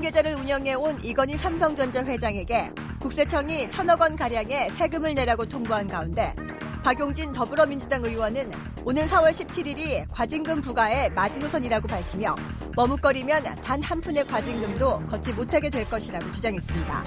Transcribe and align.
계좌를 0.00 0.34
운영해 0.34 0.74
온 0.74 0.98
이건희 1.04 1.36
삼성전자 1.36 2.04
회장에게 2.04 2.70
국세청이 3.00 3.68
천억 3.70 4.00
원 4.00 4.16
가량의 4.16 4.70
세금을 4.70 5.14
내라고 5.14 5.44
통보한 5.46 5.86
가운데 5.86 6.34
박용진 6.82 7.32
더불어민주당 7.32 8.04
의원은 8.04 8.50
오는 8.84 9.06
4월 9.06 9.30
17일이 9.30 10.06
과징금 10.10 10.60
부과의 10.62 11.10
마지노선이라고 11.10 11.88
밝히며 11.88 12.34
머뭇거리면 12.76 13.42
단 13.62 13.82
한 13.82 14.00
푼의 14.00 14.26
과징금도 14.26 14.98
걷지 15.00 15.32
못하게 15.32 15.70
될 15.70 15.88
것이라고 15.88 16.30
주장했습니다. 16.32 17.04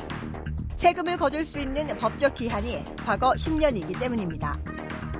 세금을 0.77 1.17
거둘 1.17 1.45
수 1.45 1.59
있는 1.59 1.87
법적 1.97 2.33
기한이 2.35 2.83
과거 3.05 3.31
10년이기 3.31 3.99
때문입니다. 3.99 4.53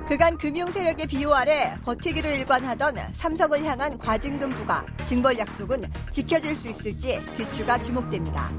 그간 0.08 0.36
금융 0.36 0.70
세력의 0.70 1.06
비호 1.06 1.32
아래 1.32 1.72
버티기로 1.84 2.28
일관하던 2.28 2.96
삼성을 3.14 3.64
향한 3.64 3.96
과징금 3.96 4.48
부과, 4.50 4.84
징벌 5.06 5.38
약속은 5.38 5.84
지켜질 6.10 6.56
수 6.56 6.68
있을지 6.68 7.20
귀추가 7.36 7.80
주목됩니다. 7.80 8.50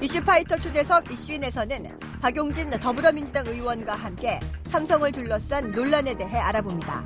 이슈파이터 0.00 0.56
초대석 0.58 1.10
이슈인에서는 1.10 1.88
박용진 2.22 2.70
더불어민주당 2.70 3.46
의원과 3.48 3.94
함께 3.94 4.38
삼성을 4.64 5.10
둘러싼 5.10 5.72
논란에 5.72 6.14
대해 6.14 6.38
알아봅니다. 6.38 7.04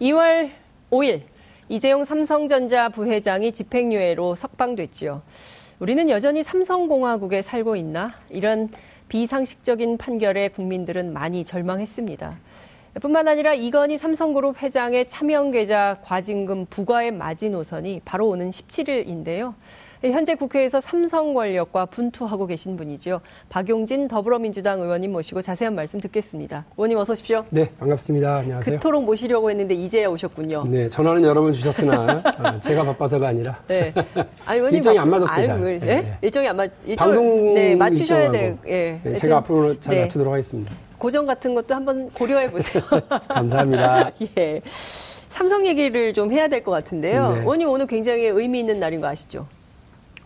2월 0.00 0.52
5일 0.90 1.22
이재용 1.68 2.04
삼성전자 2.04 2.88
부회장이 2.88 3.52
집행유예로 3.52 4.36
석방됐지요. 4.36 5.22
우리는 5.80 6.08
여전히 6.10 6.44
삼성공화국에 6.44 7.42
살고 7.42 7.74
있나? 7.74 8.14
이런 8.30 8.68
비상식적인 9.12 9.98
판결에 9.98 10.48
국민들은 10.48 11.12
많이 11.12 11.44
절망했습니다. 11.44 12.38
뿐만 13.02 13.28
아니라 13.28 13.52
이건희 13.52 13.98
삼성그룹 13.98 14.62
회장의 14.62 15.06
차명 15.06 15.50
계좌 15.50 15.98
과징금 16.02 16.64
부과의 16.70 17.12
마지노선이 17.12 18.00
바로 18.06 18.30
오는 18.30 18.48
17일인데요. 18.48 19.52
현재 20.10 20.34
국회에서 20.34 20.80
삼성 20.80 21.32
권력과 21.32 21.86
분투하고 21.86 22.46
계신 22.46 22.76
분이죠. 22.76 23.20
박용진 23.48 24.08
더불어민주당 24.08 24.80
의원님 24.80 25.12
모시고 25.12 25.42
자세한 25.42 25.76
말씀 25.76 26.00
듣겠습니다. 26.00 26.64
의원님 26.76 26.98
어서 26.98 27.12
오십시오. 27.12 27.44
네, 27.50 27.70
반갑습니다. 27.78 28.36
안녕하세요. 28.38 28.76
그토록 28.78 29.04
모시려고 29.04 29.48
했는데 29.50 29.74
이제야 29.74 30.08
오셨군요. 30.08 30.64
네, 30.66 30.88
전화는 30.88 31.22
여러 31.22 31.40
번 31.40 31.52
주셨으나 31.52 32.20
어, 32.38 32.60
제가 32.60 32.82
바빠서가 32.84 33.28
아니라 33.28 33.56
네. 33.68 33.92
아, 34.44 34.56
일정이 34.56 34.98
안 34.98 35.08
맞았어요. 35.08 35.46
잘. 35.46 35.60
네, 35.60 35.78
네. 35.78 36.18
일정이 36.20 36.48
안 36.48 36.56
맞. 36.56 36.70
일정, 36.84 37.06
방송 37.06 37.54
네, 37.54 37.76
맞추셔야 37.76 38.30
돼. 38.32 38.56
예. 38.66 39.00
네, 39.04 39.14
제가 39.14 39.36
앞으로 39.38 39.78
잘 39.78 39.94
네. 39.94 40.00
맞추도록 40.02 40.32
하겠습니다. 40.32 40.74
고정 40.98 41.26
같은 41.26 41.54
것도 41.54 41.74
한번 41.76 42.10
고려해 42.10 42.50
보세요. 42.50 42.82
감사합니다. 43.28 44.10
예. 44.36 44.60
삼성 45.30 45.64
얘기를 45.66 46.12
좀 46.12 46.32
해야 46.32 46.48
될 46.48 46.62
것 46.64 46.72
같은데요. 46.72 47.34
네. 47.36 47.44
원님 47.44 47.68
오늘 47.68 47.86
굉장히 47.86 48.24
의미 48.26 48.58
있는 48.60 48.80
날인 48.80 49.00
거 49.00 49.06
아시죠? 49.06 49.46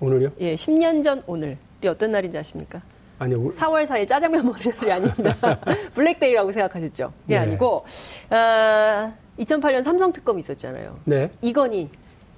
오늘요? 0.01 0.31
예, 0.41 0.55
10년 0.55 1.03
전 1.03 1.23
오늘이 1.27 1.57
어떤 1.89 2.13
날인지 2.13 2.37
아십니까? 2.39 2.83
아니요. 3.19 3.49
4월 3.49 3.87
4일 3.87 4.07
짜장면 4.07 4.45
먹는 4.45 4.73
날이 4.79 4.93
아닙니다. 4.93 5.37
블랙데이라고 5.95 6.53
생각하셨죠? 6.53 7.13
그게 7.23 7.35
네. 7.35 7.39
아니고 7.39 7.85
아, 8.29 9.13
2008년 9.39 9.83
삼성 9.83 10.13
특검이 10.13 10.41
있었잖아요. 10.41 10.99
네. 11.05 11.31
이건희 11.41 11.91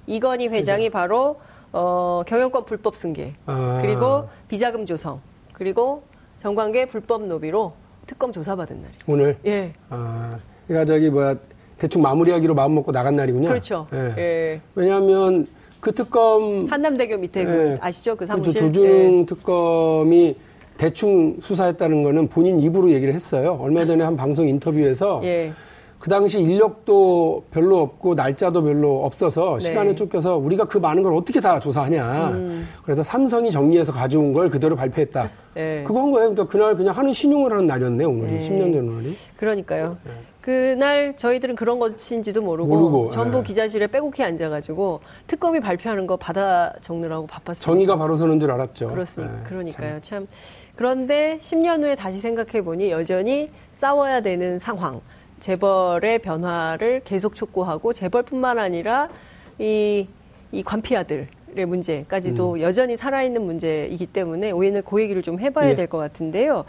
이건희 0.07 0.47
회장이 0.47 0.83
네. 0.85 0.89
바로 0.89 1.39
어, 1.71 2.23
경영권 2.25 2.65
불법 2.65 2.95
승계 2.95 3.33
아. 3.45 3.79
그리고 3.81 4.29
비자금 4.47 4.85
조성 4.85 5.21
그리고 5.53 6.03
정관계 6.37 6.87
불법 6.87 7.23
노비로 7.23 7.73
특검 8.07 8.31
조사받은 8.31 8.77
날이에요. 8.77 8.99
오늘? 9.05 9.37
예. 9.45 9.73
아, 9.89 10.39
그러니까 10.67 10.85
저기 10.85 11.09
뭐야 11.09 11.35
대충 11.77 12.01
마무리하기로 12.01 12.55
마음 12.55 12.75
먹고 12.75 12.91
나간 12.93 13.17
날이군요. 13.17 13.49
그렇죠. 13.49 13.87
예. 13.93 14.13
예. 14.17 14.61
왜냐하면 14.75 15.45
그 15.79 15.93
특검 15.93 16.67
한남대교 16.69 17.17
밑에 17.17 17.45
그 17.45 17.51
예. 17.51 17.77
아시죠 17.81 18.15
그 18.15 18.25
사무실 18.25 18.53
그렇죠. 18.53 18.71
조준웅 18.73 19.21
예. 19.21 19.25
특검이 19.25 20.35
대충 20.77 21.37
수사했다는 21.41 22.01
거는 22.01 22.27
본인 22.29 22.59
입으로 22.59 22.91
얘기를 22.91 23.13
했어요. 23.13 23.57
얼마 23.61 23.85
전에 23.85 24.03
한 24.03 24.15
방송 24.15 24.47
인터뷰에서 24.47 25.21
예. 25.25 25.51
그 25.99 26.09
당시 26.09 26.39
인력도 26.39 27.43
별로 27.51 27.81
없고 27.81 28.15
날짜도 28.15 28.63
별로 28.63 29.03
없어서 29.03 29.57
네. 29.59 29.65
시간에 29.65 29.95
쫓겨서 29.95 30.37
우리가 30.37 30.63
그 30.63 30.77
많은 30.77 31.03
걸 31.03 31.13
어떻게 31.13 31.41
다 31.41 31.59
조사하냐. 31.59 32.29
음. 32.29 32.67
그래서 32.83 33.03
삼성이 33.03 33.51
정리해서 33.51 33.91
가져온 33.91 34.31
걸 34.31 34.49
그대로 34.49 34.77
발표했다. 34.77 35.29
네. 35.55 35.83
그거 35.85 35.99
한 36.01 36.11
거예요. 36.11 36.29
그러니까 36.33 36.47
그날 36.47 36.75
그냥 36.77 36.95
하는 36.95 37.11
신용을 37.11 37.51
하는 37.51 37.65
날이었네, 37.65 38.05
오늘이. 38.05 38.31
네. 38.31 38.39
10년 38.39 38.73
전 38.73 38.87
오늘이. 38.87 39.17
그러니까요. 39.35 39.97
네. 40.05 40.11
그날 40.41 41.15
저희들은 41.17 41.55
그런 41.55 41.79
것인지도 41.79 42.41
모르고, 42.41 42.69
모르고 42.69 43.09
전부 43.11 43.39
네. 43.39 43.43
기자실에 43.43 43.87
빼곡히 43.87 44.23
앉아가지고 44.23 45.01
특검이 45.27 45.59
발표하는 45.59 46.07
거 46.07 46.17
받아 46.17 46.73
적느라고 46.81 47.27
바빴어요. 47.27 47.63
정의가 47.63 47.97
바로 47.97 48.15
서는 48.15 48.39
줄 48.39 48.49
알았죠. 48.51 48.87
그렇습니다. 48.87 49.35
네, 49.35 49.43
그러니까요. 49.43 49.99
참. 50.01 50.01
참. 50.01 50.27
그런데 50.75 51.39
10년 51.41 51.83
후에 51.83 51.95
다시 51.95 52.19
생각해 52.19 52.63
보니 52.63 52.89
여전히 52.89 53.51
싸워야 53.73 54.21
되는 54.21 54.59
상황. 54.59 55.01
재벌의 55.41 56.19
변화를 56.19 57.01
계속 57.03 57.35
촉구하고 57.35 57.93
재벌뿐만 57.93 58.59
아니라 58.59 59.09
이, 59.57 60.07
이 60.51 60.63
관피아들 60.63 61.27
의 61.55 61.65
문제까지도 61.65 62.53
음. 62.53 62.61
여전히 62.61 62.95
살아있는 62.95 63.41
문제이기 63.41 64.05
때문에 64.05 64.51
오늘 64.51 64.83
그 64.83 65.01
얘기를 65.01 65.23
좀 65.23 65.39
해봐야 65.39 65.71
예. 65.71 65.75
될것 65.75 65.99
같은데요. 65.99 66.63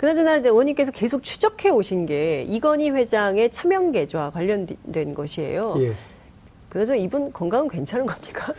그나저나 0.00 0.36
의원님께서 0.36 0.92
계속 0.92 1.22
추적해 1.22 1.68
오신 1.68 2.06
게 2.06 2.46
이건희 2.48 2.88
회장의 2.88 3.50
차명 3.50 3.92
계좌 3.92 4.30
관련된 4.30 5.12
것이에요. 5.14 5.74
예. 5.76 5.92
그나저나 6.70 6.96
이분 6.96 7.30
건강은 7.30 7.68
괜찮은 7.68 8.06
겁니까? 8.06 8.54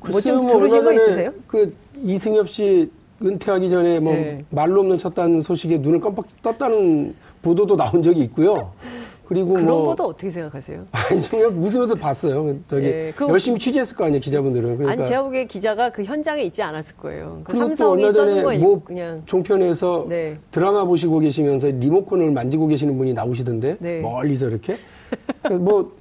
뭐좀 0.00 0.48
뭐 0.48 0.58
들으신 0.58 0.84
거 0.84 0.92
있으세요? 0.92 1.32
그 1.46 1.74
이승엽 2.02 2.46
씨 2.46 2.90
은퇴하기 3.22 3.70
전에 3.70 4.00
뭐 4.00 4.12
네. 4.12 4.44
말로 4.50 4.80
없는 4.80 4.98
쳤다는 4.98 5.40
소식에 5.40 5.78
눈을 5.78 5.98
깜빡 5.98 6.26
떴다는 6.42 7.14
보도도 7.40 7.74
나온 7.74 8.02
적이 8.02 8.20
있고요. 8.24 8.74
그리고 9.32 9.54
그런 9.54 9.66
뭐, 9.66 9.86
것도 9.86 10.08
어떻게 10.08 10.30
생각하세요? 10.30 10.86
아니 10.92 11.28
그냥 11.28 11.58
웃으면서 11.58 11.94
봤어요. 11.94 12.54
저기 12.68 12.82
네, 12.82 13.12
열심히 13.28 13.58
취재했을 13.58 13.96
거 13.96 14.04
아니에요 14.04 14.20
기자분들은. 14.20 14.76
그러니까. 14.76 14.92
아니 14.92 15.08
제가 15.08 15.22
보기에 15.22 15.46
기자가 15.46 15.90
그 15.90 16.04
현장에 16.04 16.42
있지 16.42 16.62
않았을 16.62 16.96
거예요. 16.96 17.40
그 17.44 17.52
그리고 17.52 17.74
또 17.74 17.90
얼마 17.92 18.12
전에 18.12 18.58
뭐 18.58 18.82
그냥 18.84 19.22
종편에서 19.24 20.06
네. 20.08 20.36
드라마 20.50 20.84
보시고 20.84 21.18
계시면서 21.20 21.68
리모컨을 21.68 22.30
만지고 22.30 22.66
계시는 22.66 22.98
분이 22.98 23.14
나오시던데 23.14 23.76
네. 23.78 24.00
멀리서 24.00 24.48
이렇게 24.48 24.76
뭐 25.50 25.92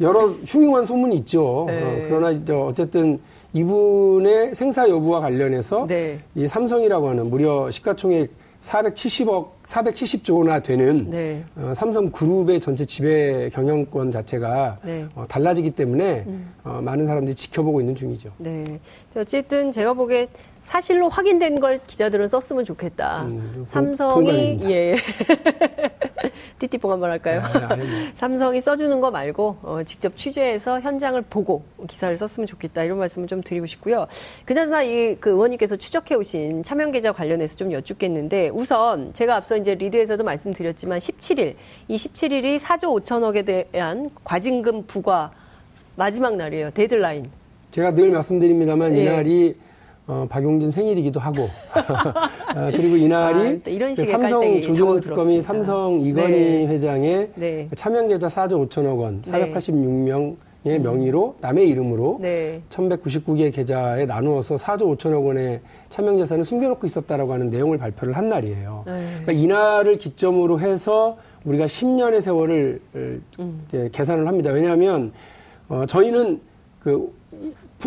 여러 0.00 0.28
흉흉한 0.28 0.86
소문이 0.86 1.16
있죠. 1.16 1.66
네. 1.68 1.82
어, 1.82 2.06
그러나 2.08 2.64
어쨌든 2.64 3.20
이분의 3.52 4.54
생사 4.54 4.88
여부와 4.88 5.20
관련해서 5.20 5.84
네. 5.86 6.20
이 6.34 6.48
삼성이라고 6.48 7.10
하는 7.10 7.28
무려 7.28 7.70
시가총액 7.70 8.30
470억, 8.62 9.48
470조 9.64 10.38
원나 10.38 10.60
되는 10.60 11.10
네. 11.10 11.44
어, 11.56 11.72
삼성 11.74 12.10
그룹의 12.10 12.60
전체 12.60 12.86
지배 12.86 13.50
경영권 13.50 14.12
자체가 14.12 14.78
네. 14.84 15.06
어, 15.14 15.24
달라지기 15.28 15.72
때문에 15.72 16.24
음. 16.26 16.54
어, 16.62 16.80
많은 16.80 17.06
사람들이 17.06 17.34
지켜보고 17.34 17.80
있는 17.80 17.94
중이죠. 17.94 18.30
네. 18.38 18.78
어쨌든 19.16 19.72
제가 19.72 19.92
보기에 19.94 20.28
사실로 20.64 21.08
확인된 21.08 21.60
걸 21.60 21.78
기자들은 21.86 22.28
썼으면 22.28 22.64
좋겠다. 22.64 23.22
음, 23.24 23.64
삼성이 23.66 24.58
예. 24.62 24.96
띠띠뽕 26.58 26.92
한번 26.92 27.10
할까요? 27.10 27.42
아, 27.44 27.74
뭐. 27.74 27.84
삼성이 28.14 28.60
써주는 28.60 29.00
거 29.00 29.10
말고 29.10 29.56
어, 29.62 29.80
직접 29.84 30.16
취재해서 30.16 30.80
현장을 30.80 31.20
보고 31.22 31.64
기사를 31.88 32.16
썼으면 32.16 32.46
좋겠다 32.46 32.84
이런 32.84 32.98
말씀을 32.98 33.26
좀 33.26 33.42
드리고 33.42 33.66
싶고요. 33.66 34.06
그나저나 34.44 34.82
이 34.84 35.16
그 35.20 35.30
의원님께서 35.30 35.76
추적해 35.76 36.14
오신 36.14 36.62
차명 36.62 36.90
계좌 36.92 37.12
관련해서 37.12 37.56
좀 37.56 37.72
여쭙겠는데 37.72 38.50
우선 38.50 39.12
제가 39.14 39.36
앞서 39.36 39.56
이제 39.56 39.74
리드에서도 39.74 40.22
말씀드렸지만 40.24 40.98
17일 40.98 41.54
이 41.88 41.96
17일이 41.96 42.58
4조 42.58 43.02
5천억에 43.04 43.44
대한 43.72 44.10
과징금 44.24 44.86
부과 44.86 45.32
마지막 45.96 46.36
날이에요. 46.36 46.70
데드라인. 46.70 47.30
제가 47.70 47.94
늘 47.94 48.10
말씀드립니다만 48.10 48.96
예. 48.96 49.02
이날이 49.02 49.56
어, 50.12 50.26
박용진 50.28 50.70
생일이기도 50.70 51.18
하고 51.18 51.44
어, 52.54 52.70
그리고 52.70 52.96
이날이 52.96 53.62
아, 53.64 53.94
그 53.96 54.04
삼성 54.04 54.60
조준호 54.60 55.00
특검이 55.00 55.40
삼성 55.40 55.98
이건희 56.02 56.30
네. 56.30 56.66
회장의 56.66 57.30
네. 57.34 57.68
차명계좌 57.74 58.26
4조 58.26 58.68
5천억 58.68 58.98
원 58.98 59.22
486명의 59.22 60.36
네. 60.64 60.78
명의로 60.78 61.36
남의 61.40 61.66
이름으로 61.66 62.18
네. 62.20 62.60
1199개 62.68 63.54
계좌에 63.54 64.04
나누어서 64.04 64.56
4조 64.56 64.98
5천억 64.98 65.24
원의 65.24 65.60
차명재산을 65.88 66.44
숨겨놓고 66.44 66.86
있었다라고 66.86 67.32
하는 67.32 67.48
내용을 67.48 67.78
발표를 67.78 68.14
한 68.14 68.28
날이에요. 68.28 68.82
네. 68.84 69.06
그러니까 69.22 69.32
이날을 69.32 69.96
기점으로 69.96 70.60
해서 70.60 71.16
우리가 71.44 71.64
10년의 71.64 72.20
세월을 72.20 72.80
음. 72.94 73.66
계산을 73.90 74.28
합니다. 74.28 74.50
왜냐하면 74.50 75.12
어, 75.70 75.86
저희는 75.86 76.40
그 76.80 77.10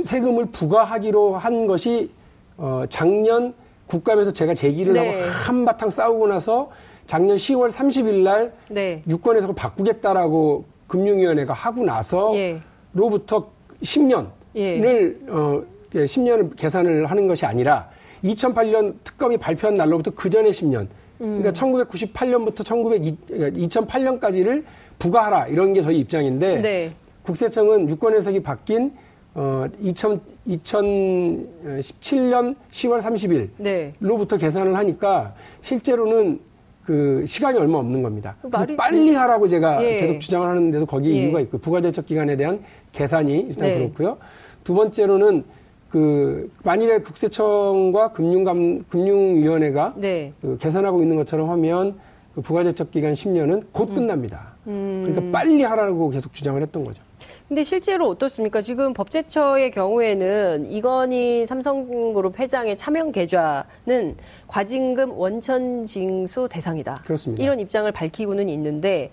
세금을 0.04 0.48
부과하기로 0.48 1.38
한 1.38 1.68
것이 1.68 2.10
어, 2.58 2.84
작년 2.90 3.54
국감에서 3.88 4.32
제가 4.32 4.54
제기를 4.54 4.94
네. 4.94 5.22
하고 5.22 5.32
한바탕 5.32 5.90
싸우고 5.90 6.28
나서 6.28 6.70
작년 7.06 7.38
10월 7.38 7.70
30일 7.70 8.24
날 8.24 8.54
네. 8.70 9.04
유권에서 9.08 9.54
바꾸겠다라고 9.54 10.66
금융위원회가 10.88 11.54
하고 11.54 11.84
나서 11.84 12.36
예. 12.36 12.60
로부터 12.94 13.50
10년을 13.84 14.28
예. 14.56 14.80
어, 15.28 15.64
10년을 15.94 16.52
예, 16.52 16.56
계산을 16.56 17.06
하는 17.06 17.28
것이 17.28 17.46
아니라 17.46 17.90
2008년 18.24 18.96
특검이 19.04 19.38
발표한 19.38 19.76
날로부터 19.76 20.12
그 20.12 20.30
전에 20.30 20.50
10년. 20.50 20.88
그러니까 21.18 21.52
1998년부터 21.52 22.66
1900, 22.66 23.02
2008년까지를 23.30 24.64
부과하라 25.00 25.48
이런 25.48 25.74
게 25.74 25.82
저희 25.82 26.00
입장인데 26.00 26.62
네. 26.62 26.92
국세청은 27.24 27.90
유권 27.90 28.16
해석이 28.16 28.44
바뀐 28.44 28.92
어, 29.36 29.66
2000, 29.82 30.20
2017년 30.48 32.56
10월 32.72 33.02
30일로부터 33.02 34.32
네. 34.32 34.38
계산을 34.38 34.76
하니까 34.78 35.34
실제로는 35.62 36.40
그 36.86 37.26
시간이 37.28 37.58
얼마 37.58 37.80
없는 37.80 38.02
겁니다. 38.02 38.38
그래서 38.42 38.66
빨리 38.78 39.12
그 39.12 39.18
하라고 39.18 39.48
제가 39.48 39.84
예. 39.84 40.02
계속 40.02 40.20
주장을 40.20 40.48
하는데도 40.48 40.86
거기에 40.86 41.16
예. 41.16 41.24
이유가 41.24 41.42
있고 41.42 41.58
부가제적 41.58 42.06
기간에 42.06 42.38
대한 42.38 42.62
계산이 42.94 43.48
일단 43.50 43.68
네. 43.68 43.80
그렇고요. 43.80 44.18
두 44.64 44.74
번째로는 44.74 45.44
그 45.90 46.50
만일에 46.64 47.00
국세청과 47.00 48.14
금융감 48.14 48.86
금융위원회가 48.88 49.96
네. 49.98 50.32
그 50.42 50.58
계산하고 50.60 51.02
있는 51.02 51.18
것처럼 51.18 51.50
하면 51.50 51.96
그 52.36 52.42
부가제적 52.42 52.92
기간 52.92 53.14
10년은 53.14 53.66
곧 53.72 53.90
음. 53.90 53.96
끝납니다. 53.96 54.54
음. 54.68 55.04
그러니까 55.06 55.38
빨리 55.38 55.64
하라고 55.64 56.10
계속 56.10 56.34
주장을 56.34 56.62
했던 56.62 56.86
거죠. 56.86 57.02
근데 57.48 57.64
실제로 57.64 58.10
어떻습니까? 58.10 58.62
지금 58.62 58.94
법제처의 58.94 59.70
경우에는 59.70 60.66
이건희 60.66 61.46
삼성그룹 61.46 62.40
회장의 62.40 62.76
차명 62.76 63.12
계좌는 63.12 64.18
과징금 64.48 65.12
원천 65.12 65.86
징수 65.86 66.50
대상이다. 66.50 66.96
그렇습니다. 67.06 67.44
이런 67.44 67.60
입장을 67.60 67.92
밝히고는 67.92 68.50
있는데 68.50 69.12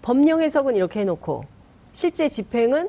법령 0.00 0.40
해석은 0.40 0.76
이렇게 0.76 1.00
해놓고 1.00 1.44
실제 1.92 2.28
집행은 2.30 2.88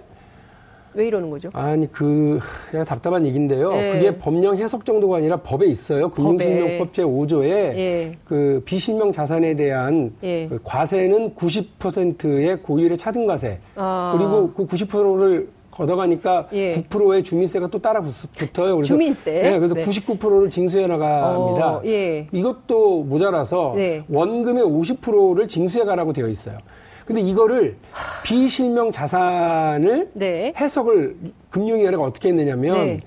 왜 0.95 1.07
이러는 1.07 1.29
거죠? 1.29 1.49
아니 1.53 1.91
그 1.91 2.39
그냥 2.71 2.85
답답한 2.85 3.25
얘기인데요. 3.25 3.73
예. 3.73 3.91
그게 3.93 4.17
법령 4.17 4.57
해석 4.57 4.85
정도가 4.85 5.17
아니라 5.17 5.37
법에 5.37 5.67
있어요. 5.67 6.09
금융실명법 6.09 6.93
제 6.93 7.03
5조에 7.03 7.45
예. 7.45 8.17
그 8.23 8.61
비실명 8.65 9.11
자산에 9.11 9.55
대한 9.55 10.13
예. 10.23 10.47
그 10.47 10.59
과세는 10.63 11.35
90%의 11.35 12.61
고율의 12.61 12.97
차등과세 12.97 13.59
아. 13.75 14.15
그리고 14.17 14.51
그 14.53 14.65
90%를 14.65 15.49
걷어가니까 15.75 16.47
예. 16.53 16.71
9%의 16.71 17.23
주민세가 17.23 17.67
또 17.67 17.79
따라 17.79 18.01
붙 18.01 18.59
어요. 18.59 18.75
그래서, 18.75 18.81
주민세. 18.83 19.31
네, 19.31 19.59
그래서 19.59 19.75
네. 19.75 19.81
99%를 19.81 20.49
징수해 20.49 20.87
나갑니다. 20.87 21.77
어, 21.77 21.81
예. 21.85 22.27
이것도 22.31 23.03
모자라서 23.03 23.73
네. 23.75 24.03
원금의 24.09 24.63
50%를 24.63 25.47
징수해 25.47 25.83
가라고 25.83 26.13
되어 26.13 26.27
있어요. 26.29 26.57
근데 27.05 27.21
이거를 27.21 27.77
비실명 28.23 28.91
자산을 28.91 30.09
네. 30.13 30.53
해석을 30.57 31.15
금융위원회가 31.51 32.01
어떻게 32.01 32.29
했느냐면 32.29 32.85
네. 32.85 32.99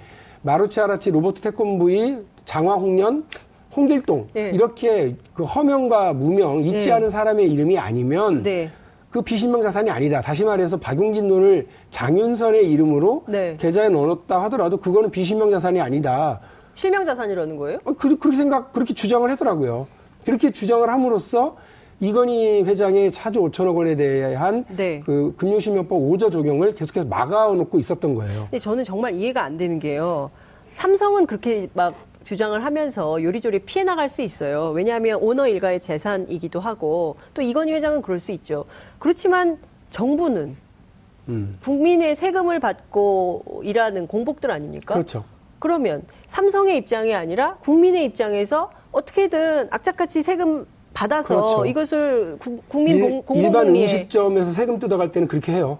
마루치 0.42 0.80
아라치 0.80 1.10
로버트 1.10 1.40
태권부의 1.40 2.18
장화홍련 2.44 3.24
홍길동 3.74 4.28
네. 4.34 4.50
이렇게 4.54 5.16
그 5.34 5.42
허명과 5.44 6.12
무명 6.12 6.60
잊지 6.60 6.88
네. 6.88 6.92
않은 6.92 7.10
사람의 7.10 7.50
이름이 7.50 7.78
아니면 7.78 8.42
네. 8.42 8.70
그 9.18 9.22
비실명 9.22 9.62
자산이 9.62 9.90
아니다. 9.90 10.20
다시 10.20 10.44
말해서 10.44 10.76
박용진 10.76 11.26
돈을 11.26 11.66
장윤선의 11.90 12.70
이름으로 12.70 13.24
네. 13.26 13.56
계좌에 13.58 13.88
넣었다 13.88 14.44
하더라도 14.44 14.76
그거는 14.76 15.10
비실명 15.10 15.50
자산이 15.50 15.80
아니다. 15.80 16.38
실명 16.76 17.04
자산이라는 17.04 17.56
거예요? 17.56 17.78
어, 17.84 17.92
그, 17.94 18.16
그렇게 18.16 18.36
생각 18.36 18.72
그렇게 18.72 18.94
주장을 18.94 19.28
하더라고요. 19.28 19.88
그렇게 20.24 20.52
주장을 20.52 20.88
함으로써 20.88 21.56
이건희 21.98 22.62
회장의 22.62 23.10
차주 23.10 23.40
5천억 23.40 23.74
원에 23.74 23.96
대한 23.96 24.64
네. 24.76 25.02
그 25.04 25.34
금융실명법 25.36 26.00
5조 26.00 26.30
적용을 26.30 26.76
계속해서 26.76 27.08
막아놓고 27.08 27.76
있었던 27.76 28.14
거예요. 28.14 28.42
근데 28.42 28.60
저는 28.60 28.84
정말 28.84 29.14
이해가 29.14 29.42
안 29.42 29.56
되는 29.56 29.80
게요. 29.80 30.30
삼성은 30.70 31.26
그렇게 31.26 31.68
막 31.74 31.92
주장을 32.28 32.62
하면서 32.62 33.22
요리조리 33.22 33.60
피해 33.60 33.84
나갈 33.84 34.10
수 34.10 34.20
있어요. 34.20 34.68
왜냐하면 34.74 35.18
오너 35.22 35.48
일가의 35.48 35.80
재산이기도 35.80 36.60
하고 36.60 37.16
또 37.32 37.40
이건희 37.40 37.72
회장은 37.72 38.02
그럴 38.02 38.20
수 38.20 38.32
있죠. 38.32 38.66
그렇지만 38.98 39.56
정부는 39.88 40.54
음. 41.30 41.58
국민의 41.62 42.16
세금을 42.16 42.60
받고 42.60 43.62
일하는 43.64 44.06
공복들 44.06 44.50
아닙니까? 44.50 44.92
그렇죠. 44.92 45.24
그러면 45.58 46.02
삼성의 46.26 46.76
입장이 46.76 47.14
아니라 47.14 47.56
국민의 47.62 48.04
입장에서 48.04 48.72
어떻게든 48.92 49.68
악착같이 49.70 50.22
세금 50.22 50.66
받아서 50.92 51.28
그렇죠. 51.28 51.64
이것을 51.64 52.36
구, 52.40 52.60
국민 52.68 53.00
공, 53.00 53.22
공공복리에 53.22 53.46
일반 53.46 53.68
음식점에서 53.68 54.52
세금 54.52 54.78
뜯어갈 54.78 55.10
때는 55.10 55.28
그렇게 55.28 55.52
해요. 55.52 55.78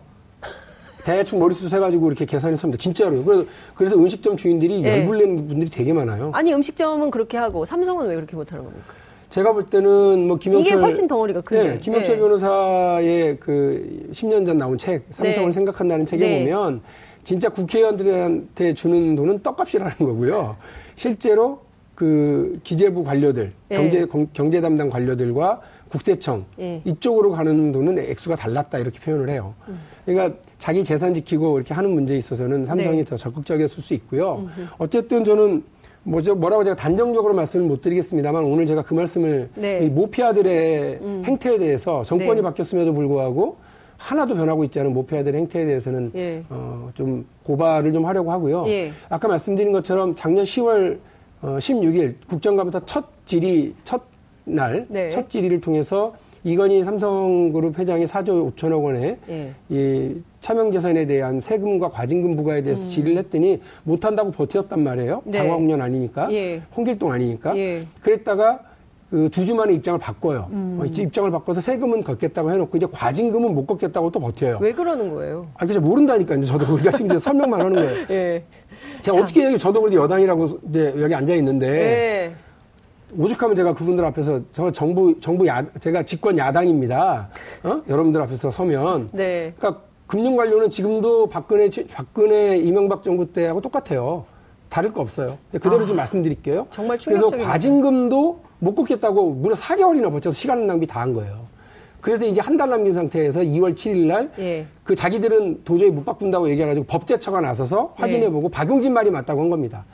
대충 1.09 1.39
머리숱 1.39 1.71
세가지고 1.71 2.09
이렇게 2.09 2.27
계산했습니다. 2.27 2.79
진짜로요. 2.79 3.25
그래서, 3.25 3.45
그래서 3.75 3.97
음식점 3.97 4.37
주인들이 4.37 4.83
네. 4.83 4.99
열불내는 4.99 5.49
분들이 5.49 5.71
되게 5.71 5.95
많아요. 5.95 6.31
아니, 6.35 6.53
음식점은 6.53 7.11
그렇게 7.11 7.39
하고 7.39 7.65
삼성은 7.65 8.09
왜 8.09 8.15
그렇게 8.15 8.37
못하는 8.37 8.63
겁니까? 8.63 8.85
제가 9.31 9.53
볼 9.53 9.71
때는 9.71 10.27
뭐 10.27 10.37
김영철 10.37 10.67
이게 10.67 10.79
훨씬 10.79 11.09
덩어리가 11.09 11.41
큰데. 11.41 11.71
네, 11.71 11.79
김영철 11.79 12.17
네. 12.17 12.21
변호사의 12.21 13.37
그 13.41 14.09
10년 14.13 14.45
전 14.45 14.59
나온 14.59 14.77
책 14.77 15.05
삼성을 15.11 15.49
네. 15.49 15.53
생각한다는 15.53 16.05
책에 16.05 16.27
네. 16.27 16.45
보면 16.45 16.83
진짜 17.25 17.49
국회의원들한테 17.49 18.75
주는 18.75 19.17
돈은 19.17 19.43
떡값이라는 19.43 19.97
거고요. 19.99 20.57
실제로 20.95 21.61
그 21.95 22.61
기재부 22.65 23.03
관료들, 23.03 23.53
예. 23.71 23.75
경제 23.75 24.07
경제 24.33 24.61
담당 24.61 24.89
관료들과 24.89 25.61
국세청 25.89 26.45
예. 26.59 26.81
이쪽으로 26.85 27.33
가는 27.33 27.73
돈은 27.73 27.99
액수가 27.99 28.37
달랐다 28.37 28.79
이렇게 28.79 29.01
표현을 29.01 29.31
해요. 29.31 29.55
음. 29.69 29.81
그러니까 30.07 30.39
자기 30.59 30.85
재산 30.85 31.15
지키고 31.15 31.57
이렇게 31.59 31.73
하는 31.73 31.91
문제에 31.91 32.17
있어서는 32.19 32.65
삼성이 32.67 32.99
네. 32.99 33.05
더 33.05 33.17
적극적이었을 33.17 33.83
수 33.83 33.95
있고요. 33.95 34.41
음흠. 34.41 34.67
어쨌든 34.79 35.25
저는 35.25 35.63
뭐죠 36.03 36.35
뭐라고 36.35 36.65
제가 36.65 36.77
단정적으로 36.77 37.35
말씀을 37.35 37.67
못 37.67 37.81
드리겠습니다만 37.83 38.43
오늘 38.45 38.67
제가 38.67 38.83
그 38.83 38.95
말씀을 38.95 39.51
네. 39.55 39.85
이 39.85 39.89
모피아들의 39.89 40.99
음. 41.01 41.23
행태에 41.25 41.59
대해서 41.59 42.03
정권이 42.03 42.37
네. 42.37 42.43
바뀌었음에도 42.43 42.93
불구하고 42.93 43.57
하나도 43.99 44.35
변하고 44.37 44.65
있지 44.65 44.79
않은 44.81 44.93
모피아들의 44.95 45.41
행태에 45.41 45.67
대해서는 45.67 46.13
예. 46.15 46.45
어, 46.49 46.89
좀 46.95 47.27
고발을 47.43 47.93
좀 47.93 48.07
하려고 48.07 48.31
하고요. 48.31 48.65
예. 48.69 48.93
아까 49.09 49.27
말씀드린 49.27 49.73
것처럼 49.73 50.15
작년 50.15 50.45
10월 50.45 50.99
어, 51.43 51.57
16일 51.59 52.15
국정감사 52.29 52.81
첫 52.87 53.07
질의 53.25 53.75
첫 53.83 54.03
날, 54.45 54.87
네. 54.89 55.11
첫 55.11 55.29
질의를 55.29 55.61
통해서 55.61 56.15
이건희 56.49 56.83
삼성그룹 56.83 57.79
회장이 57.79 58.07
4조 58.07 58.55
5천억 58.55 58.83
원의 58.83 59.19
예. 59.29 59.53
이 59.69 60.15
차명재산에 60.41 61.05
대한 61.07 61.41
세금과 61.43 61.91
과징금 61.91 62.37
부과에 62.37 62.63
대해서 62.63 62.81
음. 62.83 62.87
질의를 62.87 63.19
했더니 63.25 63.61
못한다고 63.85 64.31
버텼단 64.31 64.81
말이에요. 64.83 65.23
네. 65.25 65.33
장화홍련 65.33 65.83
아니니까, 65.83 66.33
예. 66.33 66.63
홍길동 66.75 67.13
아니니까. 67.13 67.55
예. 67.59 67.83
그랬다가 68.01 68.61
그 69.11 69.29
두 69.31 69.45
주 69.47 69.55
만에 69.55 69.73
입장을 69.75 69.99
바꿔요. 69.99 70.49
음. 70.53 70.79
어, 70.81 70.85
입장을 70.85 71.31
바꿔서 71.31 71.61
세금은 71.63 72.03
걷겠다고 72.03 72.51
해놓고 72.53 72.77
이제 72.77 72.87
과징금은 72.91 73.55
못 73.55 73.67
걷겠다고 73.67 74.11
또 74.11 74.21
버텨요. 74.21 74.59
왜 74.61 74.73
그러는 74.73 75.13
거예요? 75.15 75.47
아, 75.55 75.65
그래서 75.65 75.81
모른다니까요. 75.81 76.45
저도 76.45 76.75
우리가 76.75 76.91
지금 76.93 77.07
이제 77.11 77.19
설명만 77.19 77.61
하는 77.61 77.75
거예요. 77.75 78.07
예. 78.11 78.43
제가 79.03 79.17
참. 79.17 79.23
어떻게 79.23 79.47
얘기 79.47 79.59
저도 79.59 79.81
그래도 79.83 80.03
여당이라고 80.03 80.47
이제 80.71 80.95
여기 81.01 81.15
앉아 81.15 81.35
있는데 81.37 81.69
네. 81.69 82.33
오죽하면 83.17 83.57
제가 83.57 83.73
그분들 83.75 84.05
앞에서 84.07 84.41
저 84.53 84.71
정부 84.71 85.19
정부 85.21 85.47
야 85.47 85.65
제가 85.81 86.03
집권 86.03 86.37
야당입니다. 86.37 87.29
어? 87.63 87.83
여러분들 87.89 88.21
앞에서 88.23 88.51
서면 88.51 89.09
네. 89.13 89.53
그러니까 89.59 89.83
금융 90.07 90.37
관료는 90.37 90.71
지금도 90.71 91.29
박근혜 91.29 91.71
박근혜 91.93 92.57
이명박 92.59 93.03
정부 93.03 93.33
때하고 93.33 93.61
똑같아요. 93.61 94.25
다를 94.69 94.93
거 94.93 95.01
없어요. 95.01 95.39
그대로 95.53 95.81
아, 95.83 95.87
좀 95.87 95.97
말씀드릴게요. 95.97 96.67
정말 96.71 96.99
그래서 97.03 97.31
과징금도 97.31 98.41
못 98.59 98.75
걷겠다고 98.75 99.31
무려 99.31 99.55
4개월이나 99.55 100.11
버텨서 100.11 100.35
시간 100.35 100.67
낭비 100.67 100.87
다 100.87 101.01
한 101.01 101.15
거예요. 101.15 101.47
그래서 102.03 102.25
이제 102.27 102.41
한 102.41 102.57
달 102.57 102.69
남긴 102.71 102.93
상태에서 102.95 103.41
2월 103.41 103.75
7일 103.75 104.07
날, 104.07 104.31
예. 104.39 104.67
그 104.85 104.95
자기들은 104.95 105.63
도저히 105.65 105.91
못 105.91 106.05
바꾼다고 106.05 106.49
얘기해가지고 106.51 106.87
법제처가 106.87 107.41
나서서 107.41 107.95
확인해보고 107.97 108.47
예. 108.47 108.51
박용진 108.51 108.93
말이 108.93 109.11
맞다고 109.11 109.41
한 109.41 109.51
겁니다. 109.51 109.85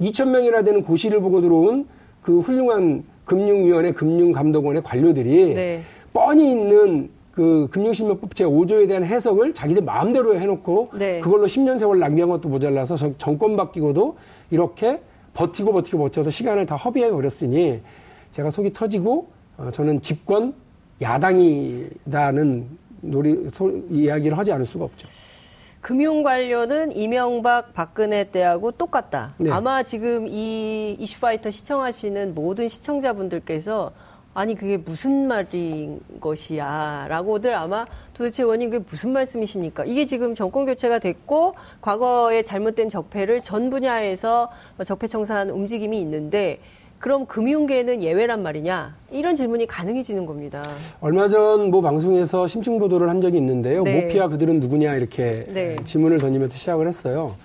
2,000명이나 0.00 0.64
되는 0.64 0.82
고시를 0.82 1.20
보고 1.20 1.40
들어온 1.42 1.86
그 2.22 2.40
훌륭한 2.40 3.04
금융위원회, 3.24 3.92
금융감독원의 3.92 4.82
관료들이 4.82 5.54
네. 5.54 5.82
뻔히 6.12 6.50
있는 6.50 7.10
그 7.32 7.68
금융실명법 7.70 8.34
제5조에 8.34 8.88
대한 8.88 9.04
해석을 9.04 9.54
자기들 9.54 9.82
마음대로 9.82 10.38
해놓고 10.38 10.90
네. 10.94 11.20
그걸로 11.20 11.46
10년 11.46 11.78
세월 11.78 11.98
낭비한 11.98 12.28
것도 12.28 12.48
모자라서 12.48 13.16
정권 13.16 13.56
바뀌고도 13.56 14.16
이렇게 14.50 15.00
버티고 15.34 15.72
버티고 15.72 15.98
버텨서 15.98 16.30
시간을 16.30 16.66
다 16.66 16.74
허비해 16.76 17.10
버렸으니 17.10 17.80
제가 18.32 18.50
속이 18.50 18.72
터지고 18.72 19.28
어, 19.56 19.70
저는 19.70 20.02
집권 20.02 20.52
야당이라는 21.00 22.66
놀이, 23.02 23.48
소, 23.52 23.70
이야기를 23.90 24.36
하지 24.36 24.52
않을 24.52 24.66
수가 24.66 24.84
없죠. 24.84 25.08
금융 25.80 26.22
관련은 26.22 26.94
이명박 26.94 27.72
박근혜 27.72 28.24
때하고 28.24 28.70
똑같다. 28.72 29.34
네. 29.38 29.50
아마 29.50 29.82
지금 29.82 30.26
이 30.26 30.94
이슈파이터 30.98 31.50
시청하시는 31.50 32.34
모든 32.34 32.68
시청자분들께서 32.68 33.92
아니 34.32 34.54
그게 34.54 34.76
무슨 34.76 35.26
말인 35.26 36.00
것이야 36.20 37.06
라고들 37.08 37.54
아마 37.54 37.86
도대체 38.14 38.42
원인 38.42 38.70
그게 38.70 38.84
무슨 38.88 39.12
말씀이십니까? 39.12 39.84
이게 39.86 40.04
지금 40.04 40.34
정권 40.34 40.66
교체가 40.66 40.98
됐고 40.98 41.54
과거의 41.80 42.44
잘못된 42.44 42.90
적폐를 42.90 43.42
전 43.42 43.70
분야에서 43.70 44.50
적폐 44.84 45.08
청산 45.08 45.50
움직임이 45.50 45.98
있는데 46.00 46.60
그럼 47.00 47.24
금융계는 47.24 48.02
예외란 48.02 48.42
말이냐? 48.42 48.94
이런 49.10 49.34
질문이 49.34 49.66
가능해지는 49.66 50.26
겁니다. 50.26 50.62
얼마 51.00 51.26
전 51.28 51.70
뭐 51.70 51.80
방송에서 51.80 52.46
심층 52.46 52.78
보도를 52.78 53.08
한 53.08 53.20
적이 53.22 53.38
있는데요. 53.38 53.82
네. 53.84 54.02
모피아 54.02 54.28
그들은 54.28 54.60
누구냐 54.60 54.94
이렇게 54.96 55.40
네. 55.52 55.76
질문을 55.84 56.18
던지면서 56.18 56.54
시작을 56.56 56.86
했어요. 56.86 57.36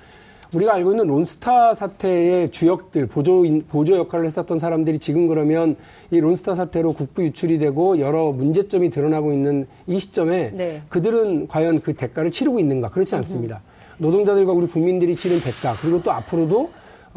우리가 0.54 0.74
알고 0.76 0.92
있는 0.92 1.08
론스타 1.08 1.74
사태의 1.74 2.52
주역들, 2.52 3.08
보조, 3.08 3.44
보조 3.70 3.98
역할을 3.98 4.26
했었던 4.26 4.60
사람들이 4.60 5.00
지금 5.00 5.28
그러면 5.28 5.76
이 6.12 6.20
론스타 6.20 6.56
사태로 6.56 6.94
국부 6.94 7.24
유출이 7.24 7.58
되고 7.58 7.98
여러 8.00 8.32
문제점이 8.32 8.90
드러나고 8.90 9.32
있는 9.32 9.68
이 9.88 10.00
시점에 10.00 10.52
네. 10.54 10.82
그들은 10.90 11.48
과연 11.48 11.82
그 11.82 11.94
대가를 11.94 12.30
치르고 12.32 12.60
있는가? 12.60 12.90
그렇지 12.90 13.16
않습니다. 13.16 13.62
노동자들과 14.00 14.52
우리 14.52 14.68
국민들이 14.68 15.16
치른 15.16 15.40
대가, 15.40 15.78
그리고 15.82 16.02
또 16.04 16.12
앞으로도 16.12 16.70